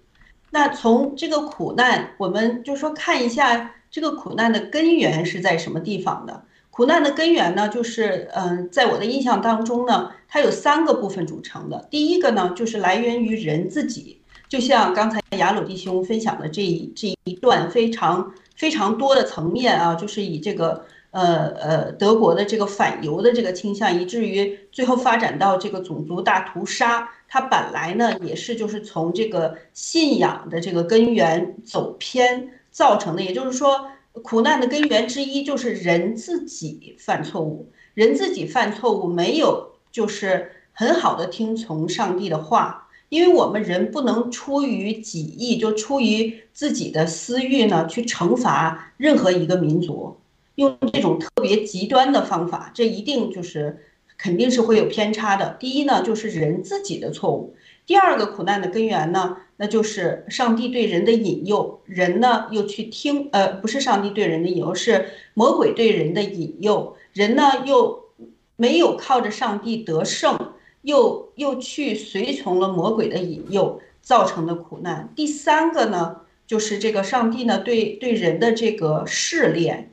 [0.52, 3.74] 那从这个苦难，我们就说看一下。
[3.92, 6.46] 这个苦难的根源是在什么地方的？
[6.72, 11.86] 苦难的根源呢，就是嗯，在我的印象当中呢，它有三个部分组成的。
[11.92, 32.50] 第一个呢，就是来源于人自己，就像刚才雅鲁弟兄分享的这一这一段非常非常多的层面啊，就是以这个呃呃德国的这个反犹的这个倾向，以至于最后发展到这个种族大屠杀，它本来呢也是就是从这个信仰的这个根源走偏。
[32.72, 33.86] 造成的，也就是说，
[34.24, 50.18] 苦难的根源之一就是人自己犯错误，人自己犯错误，没有就是很好的听从上帝的话，因为我们人不能出于己意，就出于自己的私欲呢，去惩罚任何一个民族，
[50.56, 53.80] 用这种特别极端的方法，这一定就是
[54.18, 55.56] 肯定是会有偏差的。
[55.60, 57.56] 第一呢，就是人自己的错误。
[57.86, 68.10] 第二个苦难的根源呢，那就是上帝对人的引诱，人呢又去听，呃，不是上帝对人的引诱，是魔鬼对人的引诱，人呢又
[68.56, 75.08] 没有靠着上帝得胜，又又去随从了魔鬼的引诱，造成的苦难。
[75.16, 79.92] 第三个呢，就是这个上帝呢对对人的这个试炼，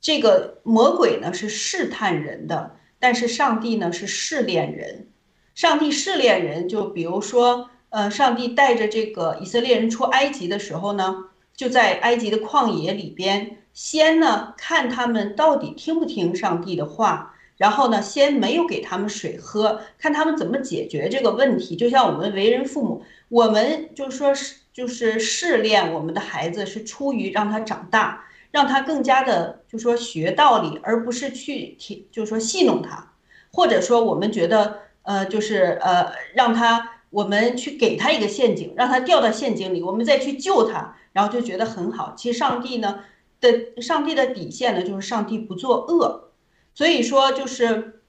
[0.00, 5.08] 这个魔鬼呢是试探人的，但是上帝呢是试炼人。
[5.54, 11.16] 上帝试炼人，就比如说，呃，上帝带着这个以色列人出埃及的时候呢，
[11.56, 21.74] 就在埃及的旷野里边，先呢看他们到底听不听上帝的话，然后呢，先没有给他们水喝，看他们怎么解决这个问题。
[21.74, 33.12] 就像我们为人父母，我们就说是就是试炼我们的孩子，是出于让他长大，让他更加的就说学道理，而不是去提，就说戏弄他，
[33.50, 34.80] 或者说我们觉得。
[35.06, 42.14] 呃，就是呃，让他我们去给他一个陷阱，让他掉到陷阱里，我们再去救他，然后就觉得很好。
[42.16, 43.00] 其实上帝呢
[43.40, 46.30] 的上帝的底线呢，就是上帝不作恶，
[46.74, 48.00] 所以说就是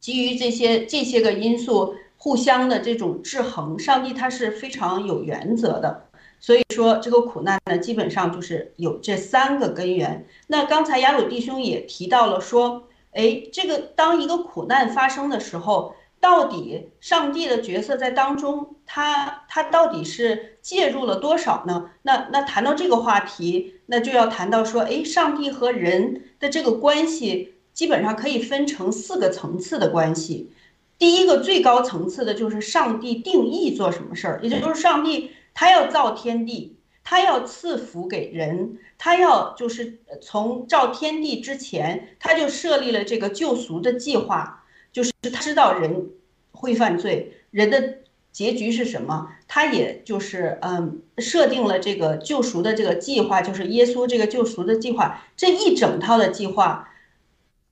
[0.00, 6.06] 基于这些这些个因素互相的这种制衡，上帝他是非常有原则的。
[6.38, 10.26] 所以说这个苦难呢，基本上就是有这三个根源。
[10.46, 15.94] 那刚才雅鲁弟兄也提到了说，哎，这个当一个苦难发生的时候。
[16.26, 21.90] 到底上帝的角色在当中，他他到底是介入了多少呢？
[22.02, 30.50] 那那谈到这个话题，那就要谈到说，哎，上帝和人的这个关系基本上可以分成四个层次的关系。
[30.98, 44.64] 第一个最高层次的就是上帝定义做什么事儿，也就是上帝他要造天地，他要赐福给人，他要就是从造天地之前，他就设立了这个救赎的计划。
[44.96, 46.08] 就是他知道人
[46.52, 47.98] 会犯罪，人的
[48.32, 49.30] 结局是什么？
[49.46, 56.88] 他也就是嗯，设定了这个救赎的这个计划，就是耶稣这个救赎的计划，这一整套的计划，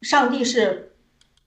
[0.03, 0.93] 上帝是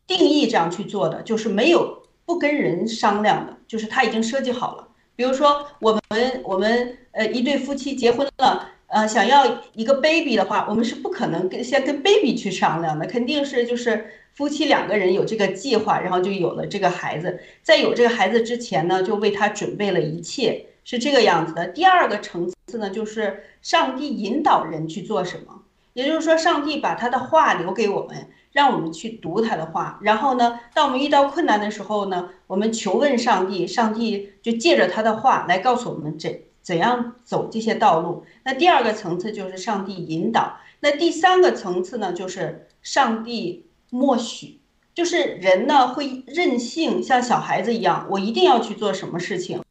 [0.07, 4.87] 定义这样去做的，就是没有不跟人商量的，就是他已经设计好了。
[5.15, 14.07] 比如说我们我们呃一对夫妻结婚了，呃想要一个 baby 的话，我们是不可能跟先跟 baby 去商量的，肯定是就是。
[14.37, 17.39] 夫妻两个人有这个计划，然后就有了这个孩子。
[17.63, 21.65] 在有这个孩子之前呢，就为他准备了一切，是这个样子的。
[21.69, 29.97] 第二个层次呢，就是上帝引导人去做什么，也就是说，上帝把他的话留给我们，让我们去读他的话。
[30.03, 38.23] 然后呢，当我们遇到困难的时候呢，我们求问上帝，上帝就借着他的话来告诉我们怎怎样走这些道路。
[38.43, 40.59] 那第二个层次就是上帝引导。
[40.81, 43.63] 那第三个层次呢，就是上帝。
[43.89, 44.59] 默许，
[44.93, 49.61] 就是人呢会任性，像小孩子一样，我一定要去做什么事情，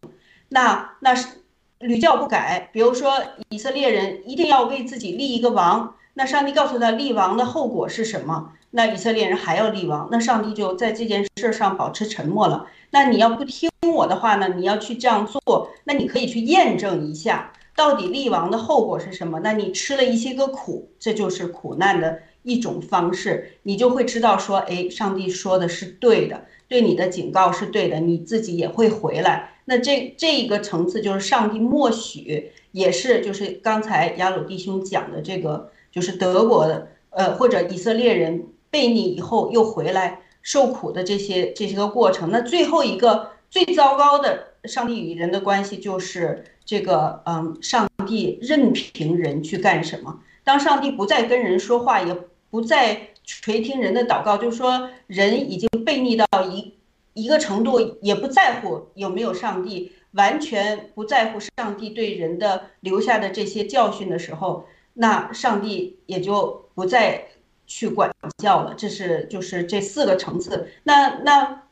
[0.48, 1.28] 那那是
[1.78, 2.70] 屡教不改。
[2.72, 8.52] 比如说以色列人一定要为自己立一个王，那上帝告诉他立王的后果是什么？
[8.70, 12.66] 那以色列人还要立王，那上帝就在这件事上保持沉默了。
[12.90, 14.48] 那你要不听我的话呢？
[14.56, 19.40] 你要去这样做，那你可以去验证一下，到底立王的后果是什么？
[19.40, 22.18] 那你吃了一些个苦，这就是苦难的。
[22.46, 29.50] 一种方式，你就会知道说，哎，上帝说的是对的，对你的警告是对的，你自己也会回来。
[29.64, 42.30] 那这这一个层次就是上帝默许，也是就是刚才亚鲁弟兄讲的这个，就是德国的呃或者以色列人被逆以后又回来受苦的这些这些个过程。
[42.30, 52.16] 那最后一个最糟糕的上帝与人的关系就是这个，嗯，上帝任凭人去干什么，当上帝不再跟人说话也。
[52.56, 56.72] 不再垂听人的祷告，就是说人已经悖逆到一
[57.12, 67.26] 一个程度，也不在乎有没有上帝，完全不在乎上帝对人的留下的这些教训的时候，那上帝也就不再
[67.66, 68.10] 去管
[68.42, 68.72] 教了。
[68.74, 70.70] 这是就是这四个层次。
[70.84, 71.64] 那那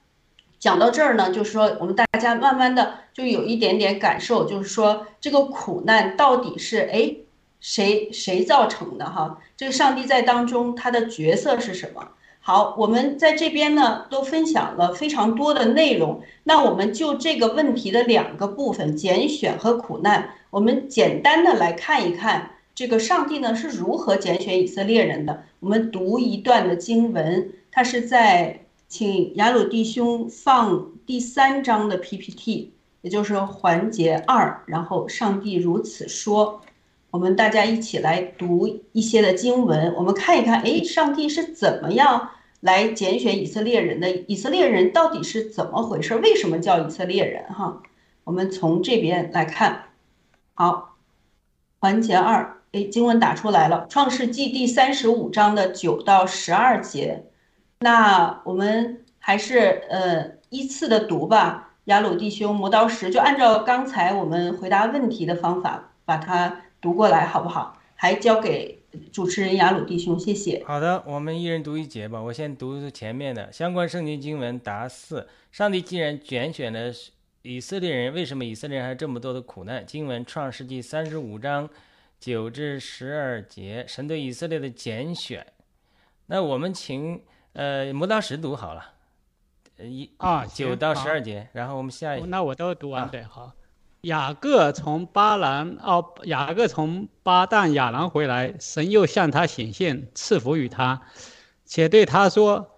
[0.59, 7.17] 讲到这儿呢，就是说我们大家慢慢的就有一点点感受，就是说这个苦难到底是哎。
[7.65, 9.39] 谁谁造成的哈？
[9.57, 12.09] 这个上帝在当中，他的角色是什么？
[12.39, 16.21] 好，我们在这边呢都分享了非常多的内容。
[16.43, 25.45] 那我们就这个问题的两个部分，拣选和苦难，我们简单的来看一看，这个上帝呢是如何拣选以色列人的。
[25.61, 36.61] 我们读一段的经文，它是在请雅鲁弟兄放第三章的 PPT，也就是环节二，然后上帝如此说。
[37.15, 44.11] 我们大家一起来读一些的经文，我们看一看，哎，上帝是怎么样来拣选以色列人的？
[44.27, 46.17] 以色列人到底是怎么回事？
[46.17, 47.45] 为什么叫以色列人？
[47.55, 47.81] 哈，
[48.25, 49.85] 我们从这边来看。
[50.55, 50.97] 好，
[51.79, 57.27] 环节二，哎，经文打出来了，《创世纪》第三十五章的九到十二节。
[57.79, 61.75] 那我们还是呃依次的读吧。
[61.85, 65.93] 雅鲁弟兄、磨刀石，就按照刚才我们回答问题的方法。
[66.07, 67.81] 把它读过来，好不好？
[67.97, 68.79] 还交给
[69.11, 70.63] 主持人雅鲁弟兄，谢谢。
[70.67, 72.21] 好的，我们一人读一节吧。
[72.21, 76.93] 我先读前面的相关圣经经文答四：上帝既然拣选了
[77.41, 79.87] 以色列人，为什么以色列人还这么多的苦难？
[79.87, 81.67] 经文创世纪三十五章
[82.21, 85.47] 九至十二节，神对以色列的拣选。
[86.27, 87.23] 那我们请
[87.55, 88.93] 呃磨刀石读好了，
[89.79, 93.51] 呃一啊，九到十二节，然后我们下一那我都读完啊对，好。
[94.05, 101.01] 雅各从巴兰哦，雅各从巴旦亚兰回来，神又向他显现，赐福于他，
[101.65, 102.69] 且对他说：“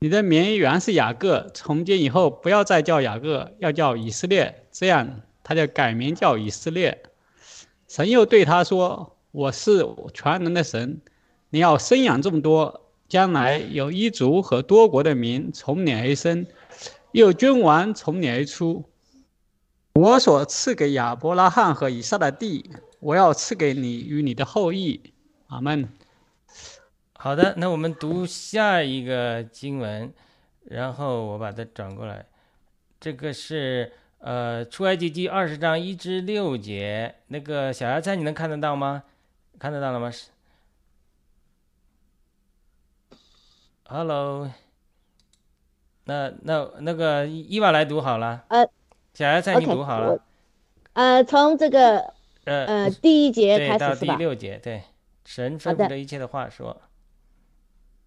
[0.00, 7.02] 你的名原是雅各，从今以后不要再叫雅各，要叫以色列。”这样他就改名叫以色列。
[7.86, 11.02] 神又对他说：“我是全能的神，
[11.50, 16.46] 你要生养这么多，将来有一族和多国的民从你而生，
[17.12, 18.84] 有君王从你而出。”
[19.92, 22.70] 我所赐给亚伯拉罕和以撒的地，
[23.00, 25.12] 我要赐给你与你的后裔。
[25.48, 25.88] 阿门。
[27.12, 30.12] 好的，那我们读下一个经文，
[30.64, 32.26] 然后我把它转过来。
[32.98, 39.02] 这个是呃出埃及记二十章一至六节，那个小芽菜你能看得到吗？
[39.58, 40.10] 看得到了吗？
[40.10, 40.28] 是
[43.84, 44.50] Hello，
[46.04, 48.44] 那那那个伊娃来读好了。
[48.48, 48.66] 呃，
[49.14, 50.20] 小芽菜你读好了。
[50.92, 54.16] 呃，从这个呃呃第一节开始是吧？
[54.16, 54.82] 六节，对，
[55.24, 56.76] 神吩咐这一切的话说。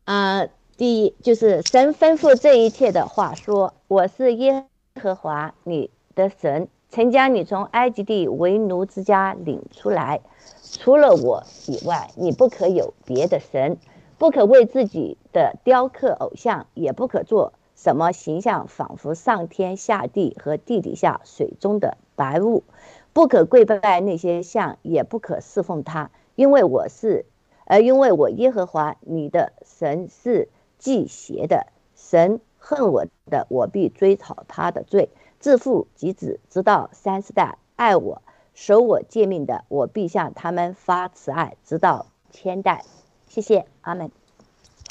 [0.05, 0.45] 啊、
[0.75, 4.65] 第一就是神吩咐这一切的话说：“我是耶
[5.01, 10.19] 和华你的神，曾将你从埃及地为奴之家领出来。
[10.61, 13.77] 除了我以外，你不可有别的神，
[14.17, 22.63] 不可为自己的雕刻偶像，也不可做什么形象，仿佛上天下地和地底下水中的白雾，
[23.11, 27.25] 不可跪拜那些像，也不可侍奉他，因为我是。”
[27.65, 35.09] 而因为我耶和华你的神是忌邪的，神恨我的，我必追讨他的罪，
[35.39, 38.21] 自父及子，直到三四代；爱我、
[38.53, 42.85] 守我诫命的，我必向他们发慈爱，直到千代。
[43.27, 44.09] 谢谢，阿门。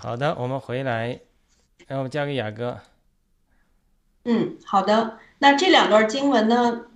[0.02, 1.20] 好的，我们回来，
[1.92, 2.78] 让我们交给雅各。
[4.24, 5.18] 嗯，好的。
[5.40, 6.86] 那这两段经文呢，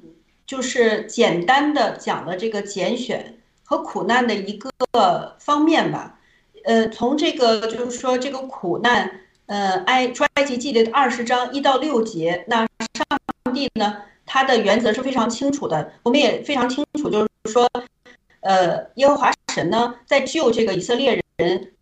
[0.46, 6.18] 就是简单的讲了这个拣选和苦难的一个方面吧。
[6.64, 17.70] 呃，从这个就是说这个苦难，呃，埃出埃及记的二十章一到六节，那上帝呢，他的原则是非常清楚的，我们也非常清楚，就是说，
[18.40, 21.74] 呃，耶和华神呢，在救这个以色列人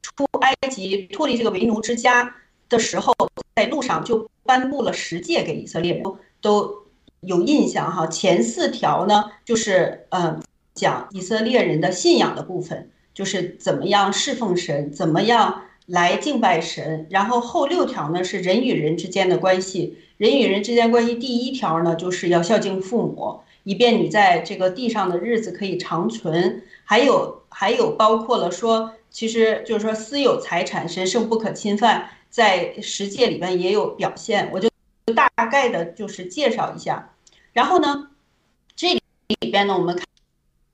[0.00, 2.32] 出埃及、脱离这个为奴之家
[2.72, 3.14] 的时候，
[3.54, 6.02] 在路上就颁布了十诫给以色列人，
[6.40, 6.74] 都
[7.20, 8.06] 有印象哈。
[8.06, 10.40] 前四条呢，就是呃
[10.74, 17.06] 讲以色列人的信仰的部分，就是怎么样侍奉神，怎么样来敬拜神。
[17.10, 26.62] 然后后六条呢是人与人之间的关系，人与人之间关系第一条呢就是要孝敬父母，以便你在这个地上的日子可以长存。
[26.84, 32.08] 还有还有包括了说，其实就是说私有财产神圣不可侵犯。
[32.32, 34.66] 在十诫里边也有表现，我就
[35.14, 37.14] 大概的就是介绍一下。
[37.52, 38.08] 然后呢，
[38.74, 40.06] 这里边呢，我们看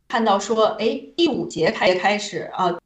[0.06, 2.78] 看到说，哎，第五节开开始啊，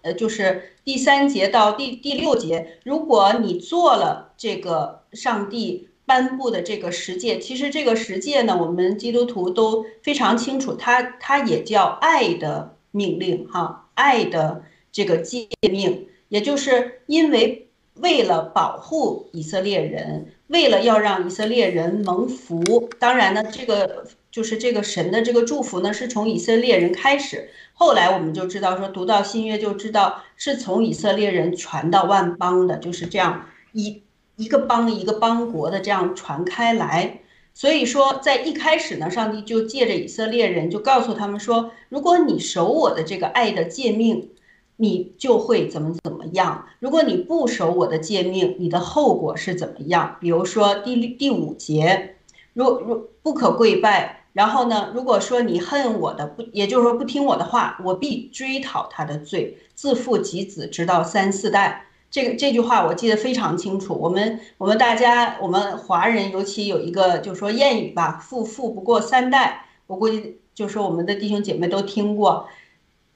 [0.00, 17.64] 呃，就是第三节到第第六节，如果你做了这个上帝颁布的这个十诫，其实这个十诫呢，我们基督徒都非常清楚，它它也叫爱的命令哈，爱的这个诫命，也就是因为。
[17.96, 27.48] 为了保护以色列人，为了要让以色列人蒙福，当然呢，这个就是这个神的这个祝福呢，是从以色列人开始。
[27.72, 34.02] 后来我们就知道说，读到新约就知道是从以色列人传到万邦的，就是这样一
[34.36, 37.20] 一个邦一个邦国的这样传开来。
[37.54, 44.30] 所以说，在一开始呢，上帝就借着以色列人就告诉他们说，如果你守我的这个爱的诫命。
[44.76, 46.66] 你就会怎么怎么样？
[46.78, 50.16] 如果你不守我的诫命，你的后果是怎么样？
[50.20, 52.16] 比如说第第五节，
[52.52, 54.24] 如如不可跪拜。
[54.32, 61.86] 然后呢，如果说你恨我的不，也就是说不听我的话，我必追讨他的罪，自父及子，直到三四代。
[62.10, 63.94] 这个这句话我记得非常清楚。
[63.98, 69.64] 我们我们大家我们华人尤其有一个就是说谚语吧，富富不过三代。
[69.86, 72.46] 我估计就是说我们的弟兄姐妹都听过。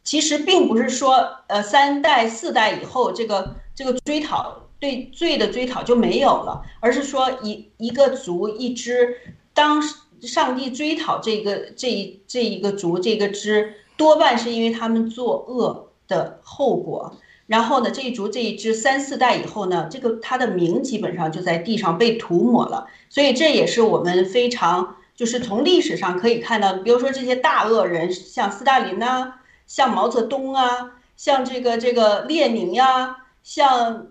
[0.03, 1.15] 其实并不是说，
[1.47, 9.17] 呃，三代四代以后，这个这个追讨对罪的追讨就没有了，而是说一一个族一支，
[9.53, 9.83] 当
[10.23, 17.17] 上帝追讨这个这一这一个族这个支，多半是因为他们作恶的后果。
[17.47, 22.87] 然后呢，这一族这一支三四代以后呢，这个他的名基本上就在地上被涂抹了。
[23.09, 29.35] 所以这也是我们非常就是从历史上可以看到，比如说这些大恶人，像斯大林呐，
[29.71, 34.09] 像毛泽东啊，像这个这个列宁呀，像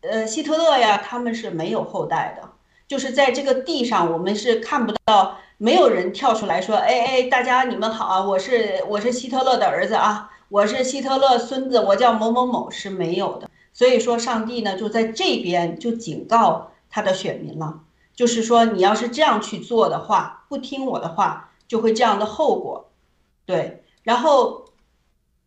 [0.00, 2.48] 呃希特勒呀，他们是没有后代的。
[2.88, 10.30] 就是在这个地上，我们是看不到，没有人跳出来说，哎哎，大家你们好啊，我是我是希特勒的儿子啊。
[10.48, 13.50] 我是希特勒孙子，我叫某某某是没有的。
[13.74, 17.80] 所以说，上帝呢就在这边就警告他的选民了，
[18.14, 22.88] 就是说你要是这样去做的话，不听我的话，就会这样的后果。
[23.46, 24.66] 对，然后，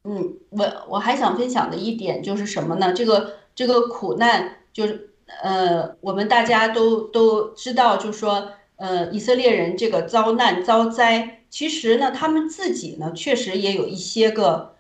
[0.04, 2.92] 嗯，我我还想分享的一点就是什么呢？
[2.92, 14.74] 这个这个苦难就是呃，我们大家都都知道，就是说呃，以色列人这个遭难遭灾，其实呢，他们自己呢确实也有一些个。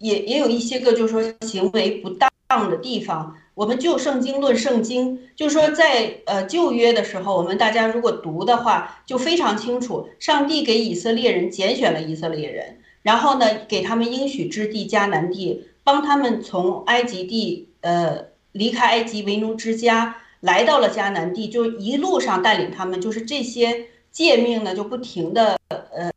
[0.00, 2.08] 也也有一些个，就是说行为不
[2.48, 3.36] 当的地方。
[3.52, 26.10] 我们就圣经论圣经，就是说在呃旧约的时候，我们大家如果读的话，就非常清楚，上帝给以色列人拣选了以色列人，然后呢，给他们应许之地迦南地，帮他们从埃及地呃离开埃及为奴之家，来到了迦南地，就一路上带领他们，就是这些诫命呢，就不停的呃，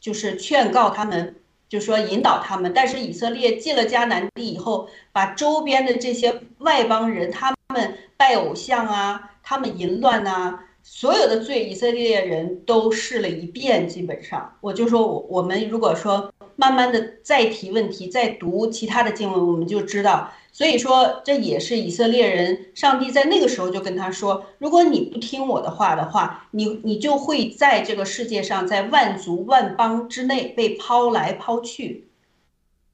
[0.00, 1.36] 就是劝告他们。
[1.70, 13.86] 就说引导他们，但是以色列进了迦南地以后，把周边的这些外邦人，他们拜偶像啊，他们淫乱呐，所有的罪，以色列人都试了一遍。
[13.88, 20.30] 基本上，我就说，我我们如果说慢慢的再提问题，再读其他的经文，我们就知道。
[20.52, 32.08] 所以说，这也是以色列人，上帝在那个时候就跟他说：“如果你不听我的话的话，你你就会在这个世界上，在万族万邦之内被抛来抛去。”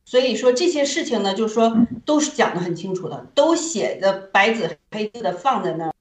[0.04, 5.92] 所以说这些事情呢，就是说都是讲的很清楚的，都写的白纸黑字的放在那儿。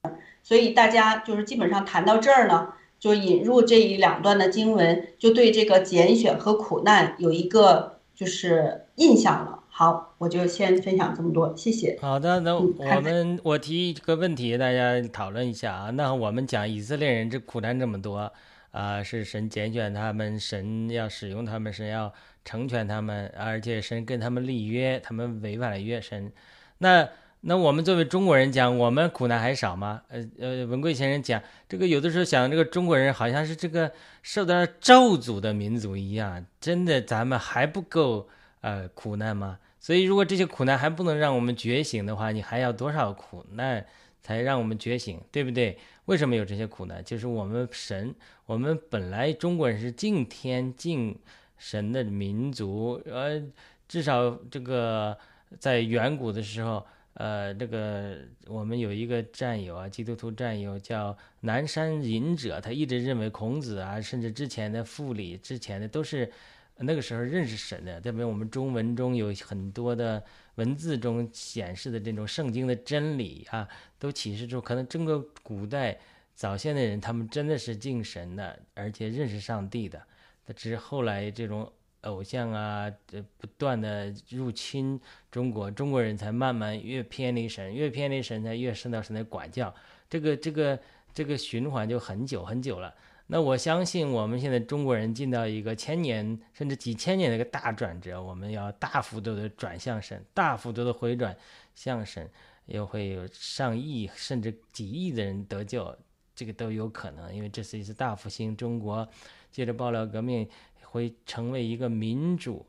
[0.46, 2.68] 所以大家就是基本上谈到这儿呢，
[3.00, 9.64] 就引入这一两段的经文，就对这个拣选和苦难有一个就是印象了。
[9.68, 11.98] 好，我就先分享这么多，谢谢。
[12.00, 15.90] 好的，那我们我提一个问题，大家讨论一下啊。
[15.90, 18.32] 那我们讲以色列人这苦难这么多
[18.70, 22.12] 啊，是神拣选他们，神要使用他们，神要
[22.44, 26.30] 成全他们，而且神跟他们立约，他们违反了约神。
[26.78, 27.08] 那
[27.48, 30.02] 那我们作为中国人讲，我们苦难还少吗？
[30.08, 38.28] 呃呃，文贵先生讲这个，有的时候想这个中国人好像是这个受到咒诅的民族一样，真的咱们还不够
[38.62, 39.60] 呃苦难吗？
[39.78, 43.86] 所以，如果这些苦难还不能让我们觉醒的话，你还要多少苦难
[44.20, 45.78] 才让我们觉醒，对不对？
[46.06, 47.00] 为什么有这些苦难？
[47.04, 48.12] 就是我们神，
[48.46, 51.16] 我们本来中国人是敬天敬
[51.56, 53.40] 神的民族，呃，
[53.86, 55.16] 至少这个
[55.60, 56.84] 在远古的时候，
[57.16, 66.32] 呃，这个我们有一个战友啊，基督徒战友叫南山隐者，他一直认为孔子啊，甚至之前的傅里之前的都是。
[66.78, 70.22] 那个时候认识神的，特别我们中文中有很多的
[70.56, 73.66] 文字中显示的这种圣经的真理啊，
[73.98, 75.98] 都启示出可能整个古代
[76.34, 80.02] 早先的人，他们真的是敬神的，而且认识上帝的。
[80.44, 81.72] 那只是后来这种
[82.02, 89.74] 偶像啊，这不断的入侵中国，中国人才慢慢越偏离神，越偏离神才越受到神的管教。
[90.08, 90.78] 这个这个
[91.12, 92.94] 这个循环就很久很久了。
[93.28, 101.36] 那我相信，我们现在中国人进到一个千年甚至几千年的一个大转折，我们要大幅度的转向神，大幅度的回转
[101.74, 102.30] 向神，
[102.66, 105.92] 又会有上亿甚至几亿的人得救，
[106.36, 108.56] 这个都有可能，因为这是一次大复兴。
[108.56, 109.08] 中国
[109.50, 110.48] 接着爆料革命
[110.90, 112.64] 会成为一个民主、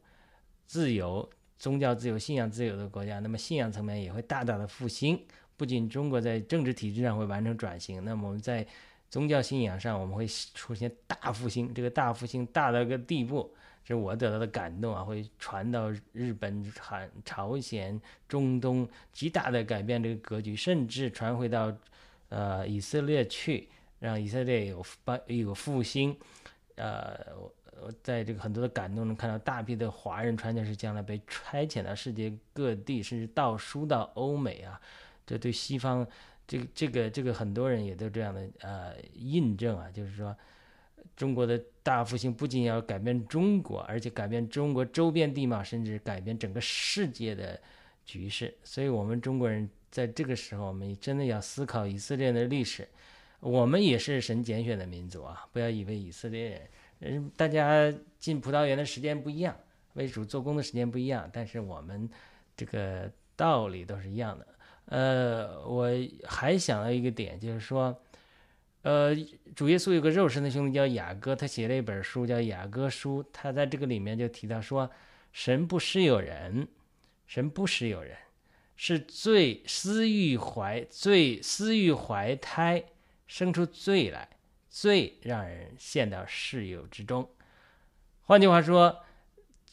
[0.65, 5.19] 自由、宗教自由、信仰自由的国家，那么信仰层面也会大大的复兴。
[5.55, 8.65] 不仅中国在政治体制上会完成转型，那么我们在
[9.09, 11.73] 宗教信仰上，我们会出现大复兴。
[11.73, 13.51] 这个大复兴大到一个地步，
[13.83, 15.03] 这是我得到的感动啊！
[15.03, 21.75] 会传到日本、韩、朝鲜、中东，极大的改变这个格局，甚至传回到
[22.29, 26.15] 呃以色列去，让以色列有发有复兴。
[26.75, 27.17] 呃，
[27.81, 34.79] 我在这个很多的感动中看到大批的华人传教士将来被差遣到世界各地，甚至到输到欧美啊！
[35.25, 36.07] 这对西方。
[36.49, 40.33] 这个这个这个很多人也都这样的呃印证啊，就是说，
[41.13, 47.59] 中国的大复兴不仅要改变中国，而且改变中国周边地貌，甚至改变整个世界的
[48.05, 48.55] 局势。
[48.63, 52.87] 所以，我们中国人在这个时候，我们真的要思考以色列的历史，
[53.41, 55.45] 我们也是神拣选的民族啊！
[55.51, 56.61] 不要以为以色列人，
[57.01, 59.55] 嗯大家进葡萄园的时间不一样，
[59.93, 62.09] 为主做工的时间不一样，但是我们
[62.55, 64.47] 这个道理都是一样的。
[64.85, 65.87] 呃，我
[66.25, 68.01] 还想到一个点，就是说，
[68.81, 69.15] 呃，
[69.55, 74.89] 主耶稣有个肉身的兄弟叫雅各，他写了一本书叫《雅各书》，他在这个里面就提到说，
[75.31, 76.67] 神不施有人，
[77.25, 78.17] 神不施有人，
[78.75, 82.83] 是罪私欲怀罪私欲怀胎。
[83.29, 84.36] 生出罪来，
[84.69, 87.29] 最让人陷到世有之中。
[88.21, 89.03] 换句话说，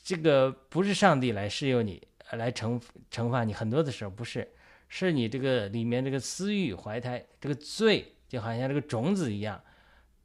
[0.03, 2.81] 这个不是上帝来试诱你，来惩
[3.11, 3.53] 惩罚你。
[3.53, 4.49] 很多的时候不是，
[4.89, 9.63] 是你这个里面这个私欲怀胎，这个罪就好像这个种子一样，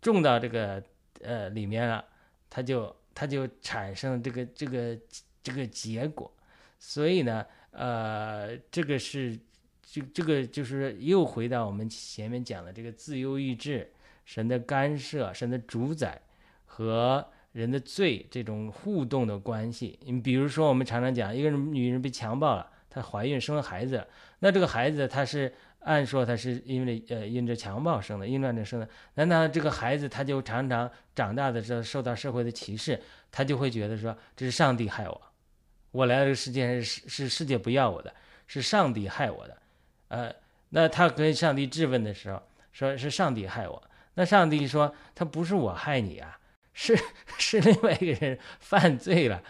[0.02, 0.84] 种到这个
[1.22, 2.06] 呃里面了，
[2.50, 4.98] 它就它就产生这个这个
[5.42, 6.32] 这个结果。
[6.78, 9.40] 所以呢，呃，这个是。
[9.92, 13.92] 这这个就是又回到我们前面讲的这个自由意志、
[14.30, 16.22] 神的干涉、神的主宰
[16.64, 19.98] 和人的罪这种互动的关系。
[20.04, 24.06] 你比如说，我们常常讲，一个人女人被强暴了，她怀孕生了孩子，
[24.38, 33.02] 那这个孩子她是按说她是因为呃因着强暴生的，因乱着生的，难道这个孩子他就常常长大的时候受到社会的歧视，
[33.32, 35.22] 他就会觉得说这是上帝害我，
[35.90, 38.14] 我来到这个世界上是是世界不要我的，
[38.46, 39.58] 是上帝害我的。
[40.10, 40.32] 呃，
[40.70, 42.40] 那他跟上帝质问的时候，
[42.72, 43.82] 说是上帝害我。
[44.20, 46.38] 那上帝说，他不是我害你啊，
[46.74, 46.94] 是
[47.40, 49.42] 是另外一个人犯罪了。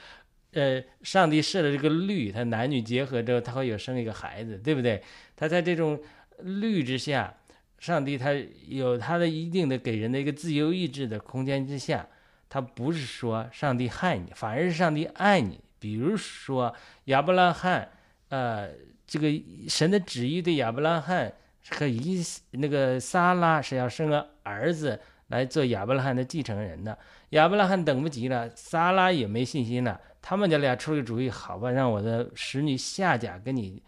[0.51, 5.01] 呃，上帝设了这个律，他男女结合之后，他会有生一个孩子，对不对？
[5.35, 5.99] 他在这种
[6.41, 7.35] 律之下，
[7.79, 8.31] 上帝他
[8.67, 12.07] 有他的一定的给人的一个自由意志的空间之下，
[12.47, 15.59] 他不是说上帝害你，反而是上帝爱你。
[15.79, 17.89] 比如说亚伯拉罕，
[18.29, 18.69] 呃。
[19.11, 19.27] 这个
[19.67, 21.33] 神的旨意对亚伯拉罕
[21.71, 26.97] 和以那个撒拉是要生个儿子来做亚伯拉罕的继承人的。
[27.29, 29.99] 亚伯拉罕等不及了，撒拉也没信心了。
[30.21, 33.81] 他们家俩出个主意，好吧，让我的使女夏甲跟你，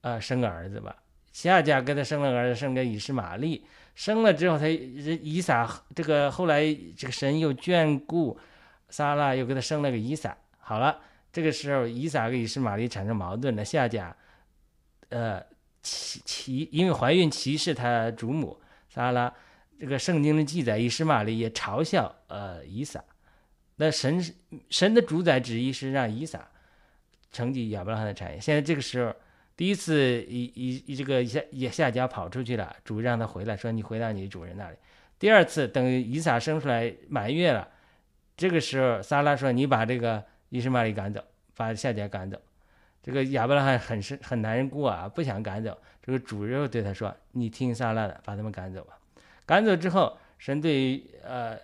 [0.00, 0.96] 呃，生个儿子吧。
[1.32, 3.64] 夏甲跟他生了儿子，生个以实玛利。
[3.94, 6.62] 生了之后，他以撒这个后来
[6.96, 8.38] 这个神又眷顾
[8.88, 10.36] 撒拉，又给他生了个以撒。
[10.58, 10.98] 好了，
[11.32, 14.16] 这个时候以撒跟以实玛利产生矛盾了，夏甲。
[15.10, 15.42] 呃，
[15.82, 19.32] 歧歧，因为怀孕歧视他祖母撒拉，
[19.78, 23.02] 这个圣经的记载，以实玛利也嘲笑呃以撒。
[23.76, 24.22] 那神
[24.70, 26.48] 神的主宰旨意是让以撒
[27.30, 28.40] 承继亚伯拉罕的产业。
[28.40, 29.14] 现在这个时候，
[29.56, 34.76] 第一次以以以这个下下家跑出去了，主让他回来，说你回到你主人那里。
[35.18, 37.68] 第二次等以撒生出来满月了，
[38.36, 41.22] 这个时候撒拉说你把这个以实玛利赶走，
[41.56, 42.40] 把下家赶走。
[43.08, 45.74] 这个亚伯拉罕很是很难过啊，不想赶走。
[46.02, 48.98] 这个主人对他说：“你听撒拉的，把他们赶走吧。”
[49.46, 51.58] 赶走之后，神对呃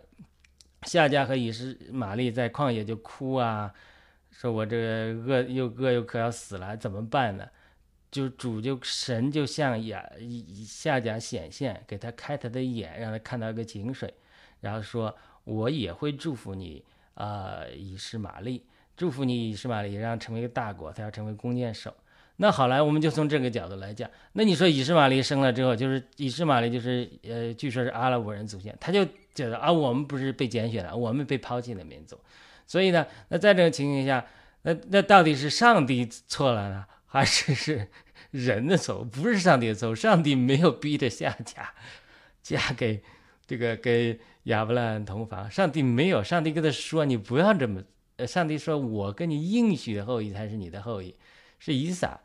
[0.84, 3.70] 夏家和以实玛利在旷野就哭啊，
[4.30, 4.84] 说我这个
[5.22, 7.46] 饿又饿又渴要死了，怎么办呢？
[8.10, 10.02] 就主就神就向亚
[10.66, 14.14] 夏家显现，给他开他的眼，让他看到一个井水，
[14.62, 15.14] 然后说
[15.44, 16.82] ：“我也会祝福你
[17.12, 18.64] 啊，以实玛利。”
[18.96, 21.94] 祝福你以实玛利，让成为一个大国，他要成为弓箭手。
[22.36, 24.10] 那好来，我们就从这个角度来讲。
[24.32, 32.18] 那你说以实玛利生了之后，就是以实玛利就是呃，据说是阿拉伯人祖先，他就觉得啊，我们不是被拣选了，我们被抛弃的民族。
[32.66, 34.26] 所以呢，那在这种情况下，
[34.62, 37.86] 那那到底是上帝错了呢，还是是
[38.32, 39.04] 人的错？
[39.04, 41.72] 不是上帝的错，上帝没有逼着夏甲
[42.42, 43.00] 嫁给
[43.46, 47.80] 这个跟亚伯兰同房，上帝没有，上帝跟他说你不要这么。
[48.16, 51.14] 呃，上帝说：“我跟你应许的后裔才是你的后裔，
[51.58, 52.20] 是以撒，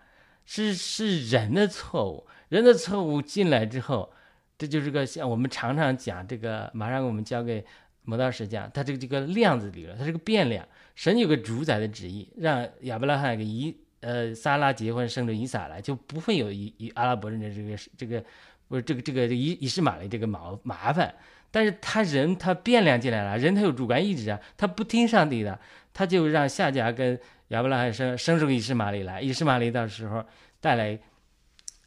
[0.45, 4.11] 是是人的错误，人的错误进来之后，
[4.57, 7.65] 这就是个像我们常常讲这个，马上我们交给
[8.03, 10.67] 磨刀石匠，他这个这个量子理论，它是个变量。
[10.93, 18.23] 神有个主宰的旨意，让亚伯拉罕跟以呃撒拉结婚，生出以撒来，就不会有以以阿拉伯人的这个这个
[18.67, 21.15] 不是这个这个以以实玛利这个麻麻烦。
[21.51, 25.59] 但是他人他变量进来了，人他有主观意志啊，他不听上帝的。”
[25.91, 27.19] 他就让夏甲跟
[27.49, 30.23] 亚伯拉罕生生出以实玛利来，以实玛利到时候
[30.61, 30.97] 带来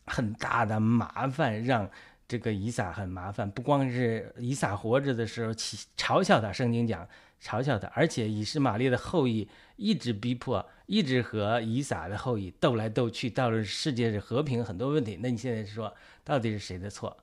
[0.05, 1.89] 很大的麻烦，让
[2.29, 3.49] 这个以撒很麻烦。
[3.51, 7.09] 不光是以撒活着的时候嘲嘲笑他，圣经讲
[7.43, 15.21] 嘲笑他，而且以实玛利的后裔一直逼迫，一直和以撒的后裔斗来斗去，到了世界是和平很多问题。
[15.23, 17.17] 那你现在说到底是谁的错？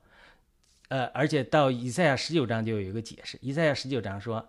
[0.90, 4.48] 呃，而且到以赛亚十九章就有一个解释，以赛亚十九章说，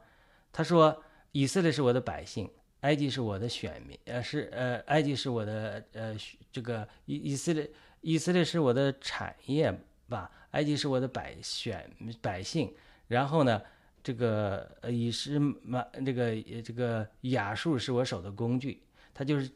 [0.51, 1.03] 他说。
[1.33, 6.13] 以色列是我的百姓，埃及是我的选民，呃，是呃，埃及是我的呃，
[6.51, 7.71] 这个以以色列
[8.01, 9.73] 以色列是我的产业，
[10.09, 10.29] 吧？
[10.51, 11.89] 埃及是我的百选
[12.21, 12.69] 百姓，
[13.07, 13.61] 然后呢，
[14.03, 18.83] 这个呃以是马这个这个亚述是我手的工具，
[19.13, 19.49] 他就是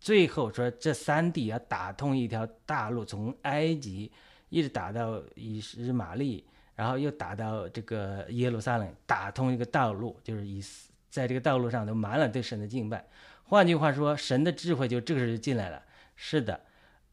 [0.00, 4.10] 最后说这三地要打通一条大路，从埃及
[4.52, 6.44] 一直打到以实玛利，
[6.74, 10.62] 然后又打到这个耶路撒冷，打通一个道路，就是以
[11.08, 13.02] 在这个道路上都满了对神的敬拜。
[13.44, 15.82] 换句话说，神的智慧就这个时候就进来了。
[16.16, 16.60] 是的，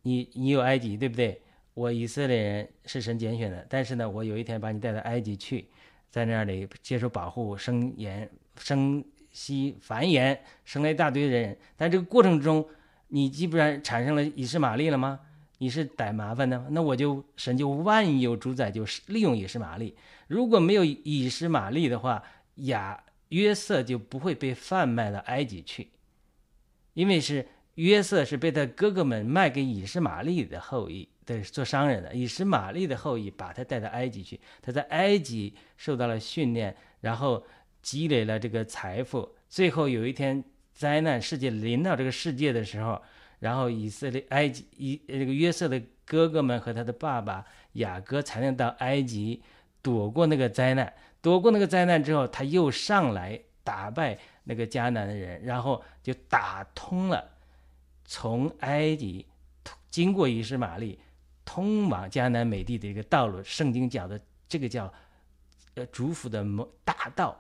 [0.02, 1.42] 你你有埃及，对不对？
[1.76, 5.70] 我以色列人是神拣选的，但是呢，我有一天把你带到埃及去，
[6.10, 11.58] 在那里接受保护、生延、生息、繁衍，生了一大堆人。
[11.78, 12.68] 但这个过程中，
[13.08, 15.22] 你基本上产生了以实玛利了吗？
[15.60, 19.96] 你是逮麻烦的，那我就神就万有主宰，就是利用以实玛利。
[20.28, 22.24] 如果没有以实玛利的话，
[22.56, 25.90] 雅约瑟就不会被贩卖到埃及去，
[26.94, 31.08] 因为是约瑟是被他哥哥们卖给以实玛利的后裔。
[31.26, 37.46] 对，做商人的以实玛利的后裔把他带到埃及去，他在埃及受到了训练，然后
[37.84, 40.44] 积累了这个财富，最后有一天
[40.74, 43.00] 灾难世界临到这个世界的时候，
[43.40, 49.42] 然后以色列埃及以这个约瑟的哥哥们和他的爸爸雅各才能到埃及
[49.82, 57.30] 躲过那个灾难，躲过那个灾难之后，他又上来打败那个迦南的人，然后就打通了
[58.06, 59.26] 从埃及
[59.90, 61.00] 经过以实玛利。
[61.46, 64.94] 通往迦南美地的一个道路，圣经讲的这个叫，
[65.74, 66.46] 呃，主府的
[66.84, 67.36] 大道。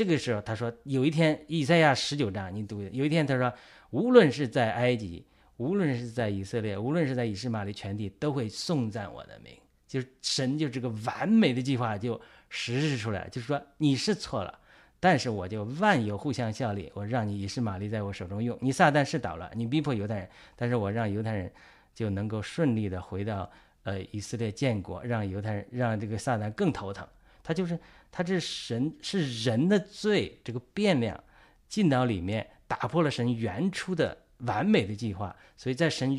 [0.00, 3.52] 这个时候，他说有一天，以赛亚十九章你读，有一天他说，
[3.90, 5.26] 无论是在埃及，
[5.58, 9.52] 无论是在以色列，无论是在以实玛利全地，都会颂赞我的名。
[9.86, 14.58] 就是神就这个完美的计划就实施出来，就是说你是错了，
[14.98, 18.56] 但是我就万有互相效力，我让你以实玛利在我手中用。
[18.62, 21.52] 你撒旦是倒了，你逼迫犹太人，但是我让犹太人。
[21.92, 23.50] 就能够顺利的回到
[23.82, 27.06] 呃以色列建国，让犹太人让这个撒旦更头疼。
[27.42, 27.78] 他就是
[28.10, 31.22] 他这神是人的罪这个变量
[31.68, 35.34] 进到里面，打破了神原初的完美的计划。
[35.56, 36.18] 所以在神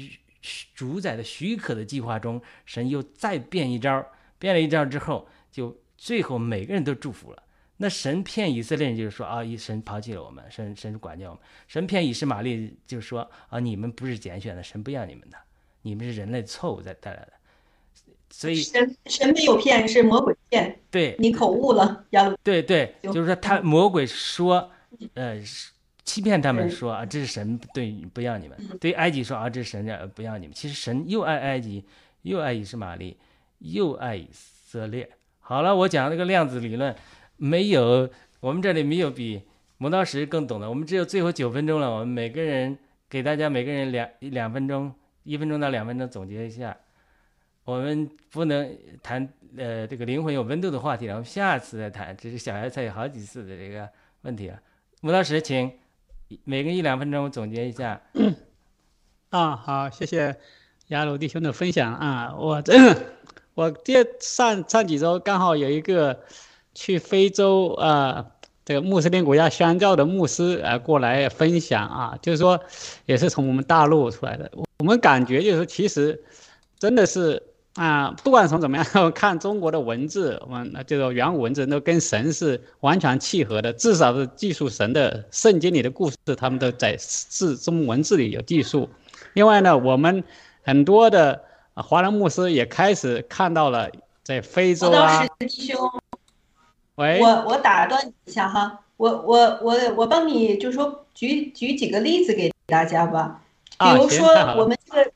[0.73, 4.05] 主宰的许可的计划中，神又再变一招，
[4.39, 7.43] 变了一招之后，就最后每个人都祝福了。
[7.77, 11.43] 那神骗以色列人就是说啊，神抛弃了我们，神神管教我们。
[11.67, 15.37] 神骗以实玛利就是说啊，你们不是拣选的，神不要你们的。
[15.83, 17.33] 你们是人类错误在带来的，
[18.31, 20.79] 所以神神没有骗，是魔鬼骗。
[20.89, 24.71] 对，你口误了，要对对，就是说他魔鬼说，
[25.13, 25.39] 呃，
[26.03, 30.53] 欺骗他们说啊，这是神对不要你们，对埃及说啊，这是神不要你们。
[30.55, 31.83] 其实神又爱埃及，
[32.23, 33.17] 又爱以实玛利，
[33.59, 35.09] 又爱以色列。
[35.39, 36.95] 好了，我讲这个量子理论，
[37.37, 38.09] 没有
[38.39, 39.41] 我们这里没有比
[39.77, 40.69] 磨刀石更懂的。
[40.69, 42.77] 我们只有最后九分钟了，我们每个人
[43.09, 44.93] 给大家每个人两两分钟。
[45.23, 46.75] 一分钟到两分钟总结一下，
[47.63, 52.15] 我们不能谈呃这个灵魂有温度的话题了，我们下次再谈。
[52.17, 53.87] 这是小孩才有好几次的这个
[54.21, 54.59] 问题啊。
[55.03, 55.71] 吴老师，请
[56.43, 58.01] 每个一两分钟总结一下。
[59.29, 60.35] 啊，好，谢谢
[60.87, 62.35] 雅鲁弟兄的分享啊。
[62.37, 62.73] 我这
[63.53, 66.21] 我这上上几周刚好有一个
[66.73, 68.31] 去非洲啊。
[68.63, 72.63] 这个穆斯林国家宣教的牧师啊过来分享啊，就是说，
[73.07, 74.49] 也是从我们大陆出来的。
[74.77, 76.23] 我们感觉就是，其实
[76.77, 77.41] 真的是
[77.75, 88.89] 啊，不管从怎么样 看中国的文字，我们这个原文字都跟神是完全契合的，至少是记述神的圣经里的故事，他们都在字中文字里有记述。
[89.33, 90.21] 另外呢，我们
[90.63, 91.41] 很多的
[91.75, 93.89] 华人牧师也开始看到了
[94.21, 95.25] 在非洲啊。
[96.95, 103.41] 喂我我打断你一下哈，我我我我帮你就说举举几个例子给大家吧，
[103.79, 105.11] 比如说我们这个，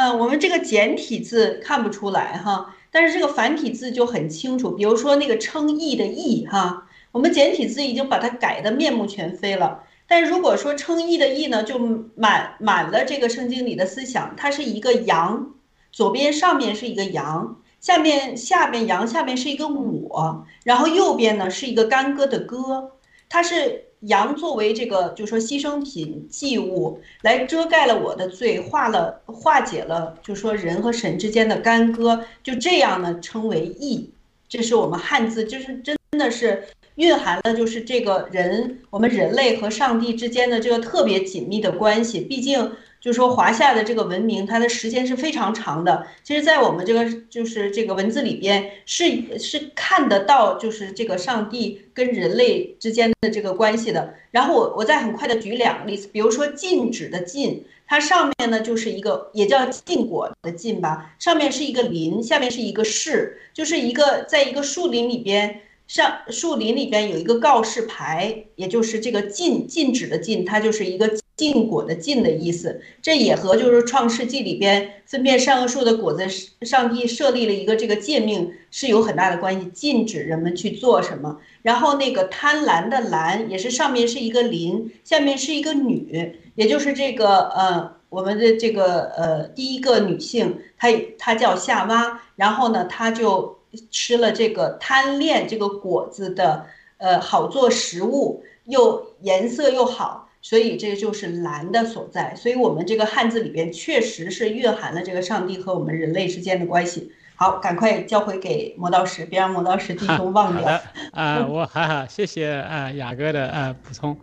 [0.00, 4.70] 嗯，我们这个简体字看不出来哈，但是这个繁体字就很清楚。
[4.70, 9.84] 比如说那个称义的义哈，我们简体字已经把它改的面目全非了。
[10.06, 11.78] 但如果说称义的义呢，就
[12.14, 15.50] 满满了这个圣经里的思想，它是一个羊，
[15.92, 17.60] 左边上面是一个羊。
[17.78, 22.92] 下面下边羊下面是一个我，然后右边呢是一个干戈的戈，
[23.28, 34.10] 它是羊作为这个就是说牺牲品祭物来遮盖了我的罪，化了化解了就是说人和神之间的干戈，就这样呢称为义。
[34.48, 36.64] 这是我们汉字，就是真的是
[36.96, 42.20] 蕴含了就是这个人我们人类和上帝之间的这个特别紧密的关系。
[42.20, 46.06] 毕竟就是说华夏的这个文明，它的时间是非常长的。
[46.22, 54.14] 其实，在我们这个就是这个文字里边，是是看得到，就是这个上帝跟人类之间的这个关系的。
[54.30, 65.62] 然后我我再很快的举两个例子，比如说禁止的禁，它上面呢就是一个也叫禁果的禁吧，上面是一个林，下面是一个示，就是一个在一个树林里边。
[65.88, 72.80] 上树林里边有一个告示牌，也就是这个禁禁止的禁，它就是一个禁果的禁的意思。
[73.00, 76.28] 这也和就是创世纪里边分辨善恶树的果子，
[76.62, 81.38] 上帝设立了一个这个诫命是有很大的关系，禁止人们去做什么。
[81.62, 90.88] 然后那个贪婪的婪也是上面是一个林，下面是一个女，也就是这个呃我们的这个呃第一个女性，她
[91.18, 93.58] 她叫夏娃，然后呢她就。
[93.92, 96.66] 吃了这个贪恋这个果子的，
[96.98, 102.34] 呃，好做食物，又颜色又好，所以这就是蓝的所在。
[102.34, 107.12] 所以，我们这个汉字里边确实是蕴含了这个上帝和我们人类之间的关系。
[107.36, 110.62] 好，赶快交回给磨刀石，别让磨刀石弟兄忘掉。
[110.62, 110.82] 好的，
[111.12, 114.14] 啊，我哈哈，谢谢啊雅哥的啊补充。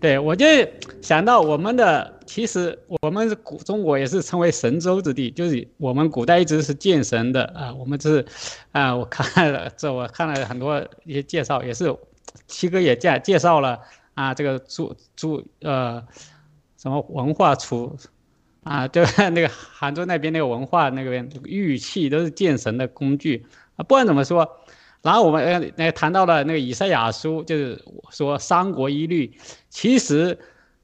[0.00, 0.46] 对，我就
[1.00, 7.72] 想到我们的，其实我们古中国也是称为神州之地，就是我们古代一直是见神的啊。
[7.74, 8.24] 我们是，
[8.72, 11.94] 啊，我看了这，我看了很多一些介绍，也是
[12.48, 13.78] 七哥也介介绍了
[14.14, 16.02] 啊，这个注注呃，
[16.76, 17.96] 什么文化出
[18.62, 23.46] 啊，就 那个杭州那边那个文化那边玉器都是建神的工具
[23.76, 23.82] 啊。
[23.84, 24.58] 不管怎么说。
[25.02, 29.36] 然后我们呃那谈到了那个以赛亚书，就是说三国一律。
[29.68, 30.38] 其实，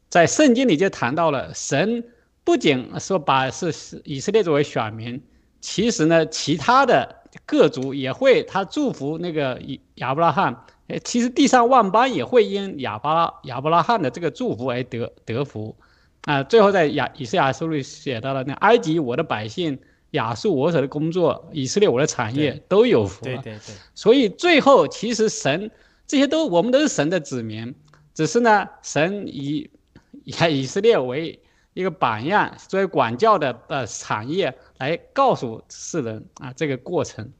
[0.09, 2.03] 在圣经里就谈到了神
[2.43, 3.73] 不仅说把是
[4.05, 5.23] 以色列作为选民，
[5.61, 7.15] 其实呢，其他的
[7.47, 9.63] 各族也会他祝福那个
[9.95, 10.65] 亚伯拉罕。
[10.89, 15.77] 哎，其实地上万邦也会因亚巴拉亚伯拉罕的这个祝福而得得福。
[16.23, 19.79] 啊，最后在亚以赛亚书里写到了那埃及我的百姓。
[20.13, 23.43] 亚述我所的工作，以色列我的产业都有福了。
[23.43, 23.75] 对对对。
[23.95, 25.71] 所以最后其实神
[26.07, 27.75] 这些都我们都是神的子民，
[28.15, 29.69] 只是呢神以
[30.25, 31.39] 以以色列为
[31.75, 37.31] 一个榜样，作为管教的呃产业来告诉世人啊这个过程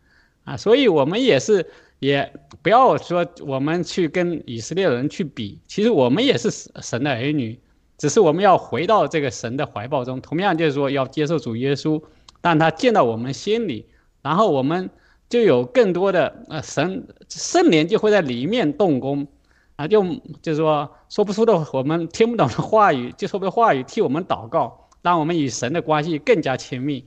[0.45, 2.33] 啊，所以我们也是也
[2.63, 6.51] 不要说我们去跟以色列人去比，其实我们也是
[6.83, 7.59] 神的儿女，
[7.97, 12.03] 只是我们要回到这个神的怀抱中，同样就是说要接受主耶稣。
[12.41, 13.85] 让他见到我们心里，
[14.23, 14.89] 然后我们
[15.29, 19.27] 就有更多的呃神圣灵就会在里面动工，
[19.75, 20.05] 啊，就
[20.41, 27.05] 就是说说不出的我们听不懂的话语， 就说的话语替我们祷告，让我们与神的关系更加亲密，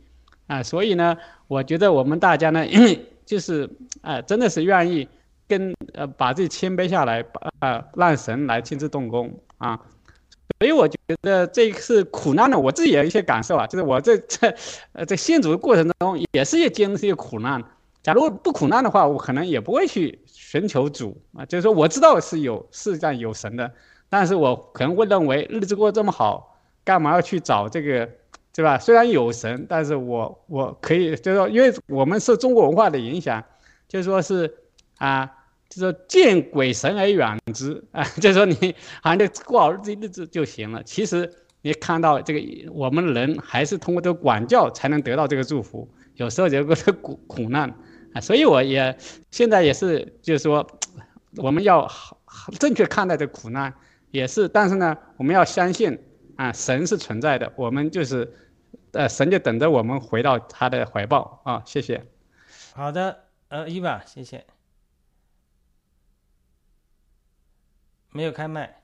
[0.47, 1.17] 啊，所以呢，
[1.47, 2.65] 我觉得我们大家呢，
[3.31, 3.69] 就是
[4.01, 5.07] 啊，真的是愿意
[5.47, 7.23] 跟呃把自己谦卑下来，
[7.59, 9.79] 啊，让神来亲自动工啊。
[10.59, 14.53] 所以我觉得这次苦难呢，我自己也有一些感受啊，就是我这这
[14.91, 17.63] 呃在信主的过程中也是也经历一些苦难。
[18.03, 21.45] 假如不苦难的话，我可能也不会去寻求主啊。
[21.45, 23.71] 就是说我知道是有世上有神的，
[24.09, 28.09] 但是我可能会认为日子过这么好，干嘛要去找这个，
[28.53, 28.77] 对吧？
[28.77, 33.43] 虽然有神，但是我我可以就是说，因为我们受中国文化的影响，
[33.87, 34.53] 就是说是
[34.97, 35.37] 啊。
[35.73, 40.83] 就说见鬼神而远之啊， 就是说你好像就过好日子日子就行了。
[40.83, 41.31] 其实
[41.61, 45.89] 你看到这个，我们人还是通过这个管教才能得到这个祝福。
[46.15, 47.73] 有时候有个苦苦难
[48.13, 48.97] 啊，所以我也
[49.31, 50.67] 现在也是，就是说
[51.37, 51.89] 我们要
[52.59, 53.73] 正确看待这苦难，
[54.09, 54.49] 也是。
[54.49, 55.97] 但是呢，我们要相信
[56.35, 58.29] 啊，神是存在的，我们就是
[58.93, 61.63] 呃，神就等着我们回到他的怀抱啊。
[61.65, 62.05] 谢谢。
[62.73, 64.45] 好的，呃，伊娃，谢谢。
[68.09, 68.83] 没有开麦。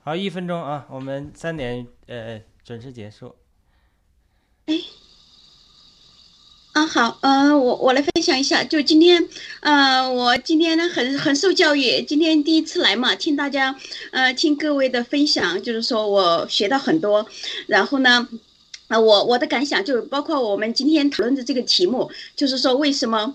[0.00, 3.34] 好，一分钟啊，我们三点呃准时结束。
[4.66, 4.74] 哎，
[6.76, 9.26] 啊好，呃，我我来分享一下，就今天，
[9.60, 13.74] 呃，我今天呢很很受教育，今天第一次来嘛，听大家，
[14.10, 17.26] 呃，听各位的分享，就是说我学到很多，
[17.66, 18.28] 然后呢。
[18.88, 23.34] 啊，我我的感想就包括我们今天讨论的这个题目，就是说为什么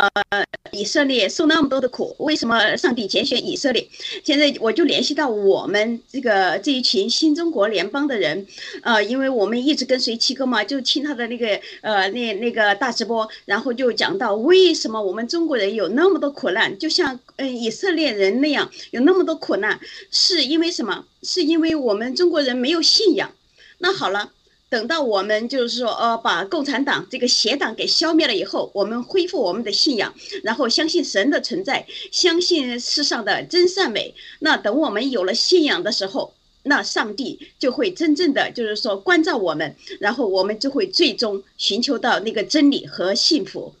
[0.00, 3.88] 呃以色列受那么多的苦，为什么上帝拣选以色列？
[4.24, 8.46] 现在我就联系到我们这个这一群新中国联邦的人，
[8.82, 19.78] 呃，因为我们一直跟随七哥嘛，就听他的那个呃那那个大直播，然后就讲到为什么我们中国人有那么多苦难，就像嗯以色列人那样有那么多苦难，
[20.10, 21.04] 是因为什么？
[21.22, 23.32] 是因为我们中国人没有信仰。
[23.78, 24.32] 那好了。
[24.68, 30.12] 等到我们就是说，呃，把共产党这个邪党给消灭了以后，我们恢复我们的信仰，
[30.42, 34.12] 然后相信神的存在，相信世上的真善美。
[34.40, 43.72] 那等我们有了信仰的时候，那上帝就会真正的就是说关照我们，然后我们就会最终寻求到那个真理和幸福。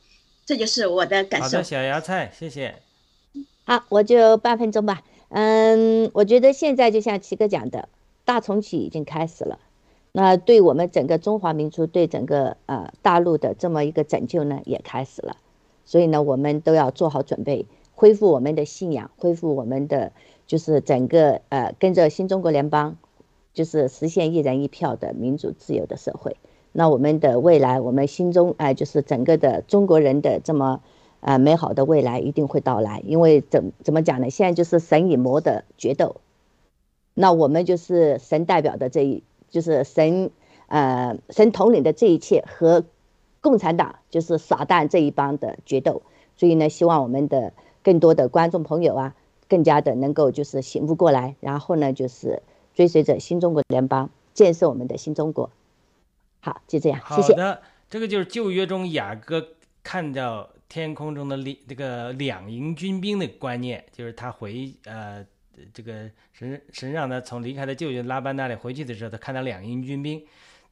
[0.46, 1.46] 这就是我的感受。
[1.46, 2.76] 好的，小芽菜，谢谢。
[3.64, 5.02] 好，我就八分钟吧。
[5.30, 7.88] 嗯，我觉得现在就像齐哥讲的，
[8.24, 9.58] 大重启已经开始了。
[10.18, 15.36] 那对我们整个中华民族，对整个呃大陆的这么一个拯救呢，也开始了。
[15.84, 20.12] 所以呢，我们都要做好准备，恢复我们的信仰，恢复我们的
[20.46, 22.96] 就是整个呃跟着新中国联邦，
[23.52, 26.38] 就是实现一人一票的民主自由的社会。
[26.72, 30.80] 那我们的未来，我们心中哎就是整个的中国人的这么
[31.20, 33.02] 呃美好的未来一定会到来。
[33.04, 34.30] 因为怎怎么讲呢？
[34.30, 36.16] 现在就是神与魔的决斗，
[37.12, 39.22] 那我们就是神代表的这一。
[39.56, 40.30] 就是神，
[40.66, 42.84] 呃，神统领的这一切和
[43.40, 46.02] 共产党就是撒旦这一帮的决斗，
[46.36, 49.14] 所以呢，希望我们的更多的观众朋友啊，
[49.48, 52.42] 更加的能够就是醒悟过来，然后呢，就是
[52.74, 55.48] 追随着新中国联邦，建设我们的新中国。
[56.40, 57.32] 好，就这样，谢谢。
[57.32, 59.42] 好的，这个就是旧约中雅各
[59.82, 65.24] 看到天空中的两这个两营军兵的观念，就是他回呃。
[65.72, 70.24] 这个神神让他从离开他舅舅拉班那里回去的时候，他看到两营军兵，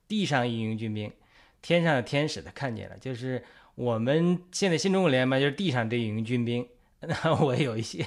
[0.07, 1.11] 地上一营军兵，
[1.62, 2.97] 天上的天使他看见了。
[2.99, 3.43] 就是
[3.74, 6.66] 我们现在新中国联盟就是地上这一营军兵。
[7.01, 8.03] 那我有一些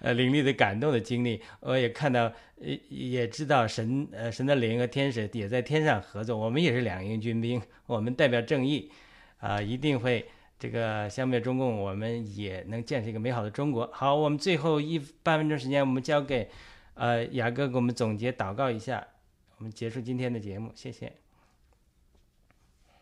[0.00, 2.24] 呃灵力的感动的经历，我也看到，
[2.60, 6.36] 呃也知道神呃神的灵和天使也在天上合作。
[6.36, 8.90] 我们也是两营军兵，我们代表正义，
[9.38, 10.26] 啊，一定会。
[10.60, 13.88] 这个消灭中共，我们也能建设一个美好的中国。
[13.94, 16.50] 好，我们最后一半分钟时间，我们交给，
[16.92, 19.06] 呃，雅哥给我们总结祷告一下，
[19.56, 21.14] 我们结束今天的节目，谢谢。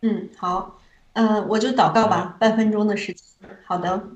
[0.02, 0.78] 嗯，好，
[1.14, 3.24] 呃，我就祷告吧，半分钟的时间。
[3.64, 4.08] 好的，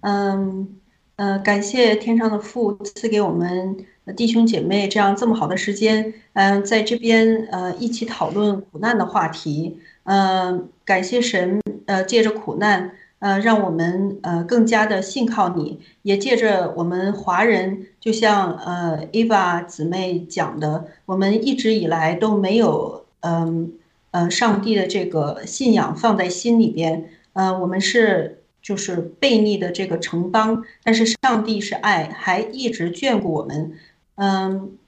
[0.00, 0.78] 嗯，
[1.16, 11.60] 呃，感谢天上的父赐给我们弟兄姐妹这样这么好的时间，嗯，在这边呃一起讨论苦难的话题，嗯，感谢神。
[11.84, 23.72] 呃，借着苦难，呃，让我们呃更加的信靠你，也借着我们华人，就像呃 Eva 姊妹讲的，我们一直以来都没有嗯
[24.12, 33.72] 呃上帝的这个信仰放在心里边，呃，我们是就是悖逆的这个城邦，但是上帝是爱，还一直眷顾我们，
[34.14, 34.78] 嗯，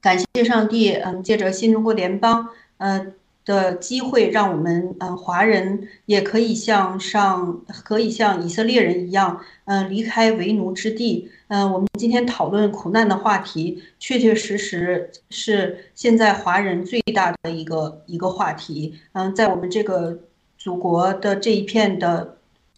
[0.00, 2.48] 感谢上帝，嗯，借着新中国联邦，
[2.78, 3.12] 呃。
[3.44, 11.30] 的机会，让我们嗯华人也可以像上可以像以色列人一样，嗯离开为奴之地。
[11.48, 18.94] 嗯，我们今天讨论苦难的话题，确确实实是现在华人最大的一个一个话题。
[19.12, 20.20] 嗯，在我们这个
[20.56, 22.36] 祖国的这一片的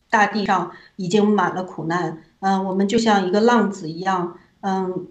[0.09, 2.23] 大地上，已经满了苦难。
[2.41, 5.07] 嗯，我们就像一个浪子一样，嗯，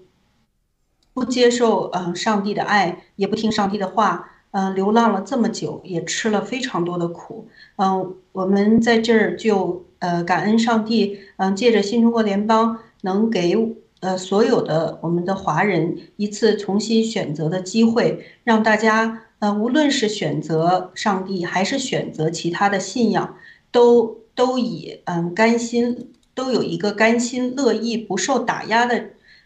[1.13, 4.30] 不接受嗯上帝的爱，也不听上帝的话。
[4.51, 7.47] 嗯，流浪了这么久，也吃了非常多的苦。
[7.77, 23.37] 嗯，我们在这儿就呃感恩上帝，嗯，借着新中国联邦能给呃所有的我们的华人一次重新选择的机会，让大家呃无论是选择上帝还是选择其他的信仰，
[23.71, 29.05] 都都以嗯甘心都有一个甘心乐意不受打压的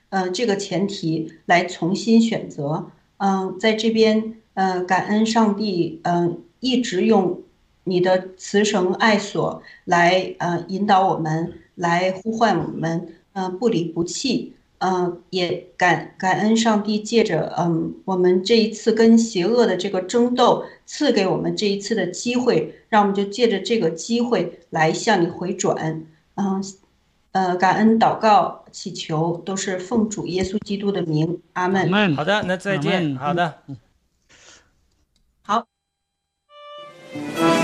[0.09, 2.87] 呃这个前提来重新选择。
[3.17, 4.37] 嗯，在这边。
[4.55, 7.41] 呃，感恩上帝，嗯，一直用
[7.83, 26.63] 你的慈绳爱索来呃引导我们，来呼唤我们，嗯，不离不弃，嗯，也感感恩上帝借着嗯我们这一次跟邪恶的这个争斗，赐给我们这一次的机会，让我们就借着这个机会来向你回转，嗯，
[27.33, 32.15] 呃，感恩祷告祈求都是奉主耶稣基督的名，阿门。
[32.15, 33.53] 好的，那再见，好的。
[33.67, 33.75] 再
[37.15, 37.54] 次苏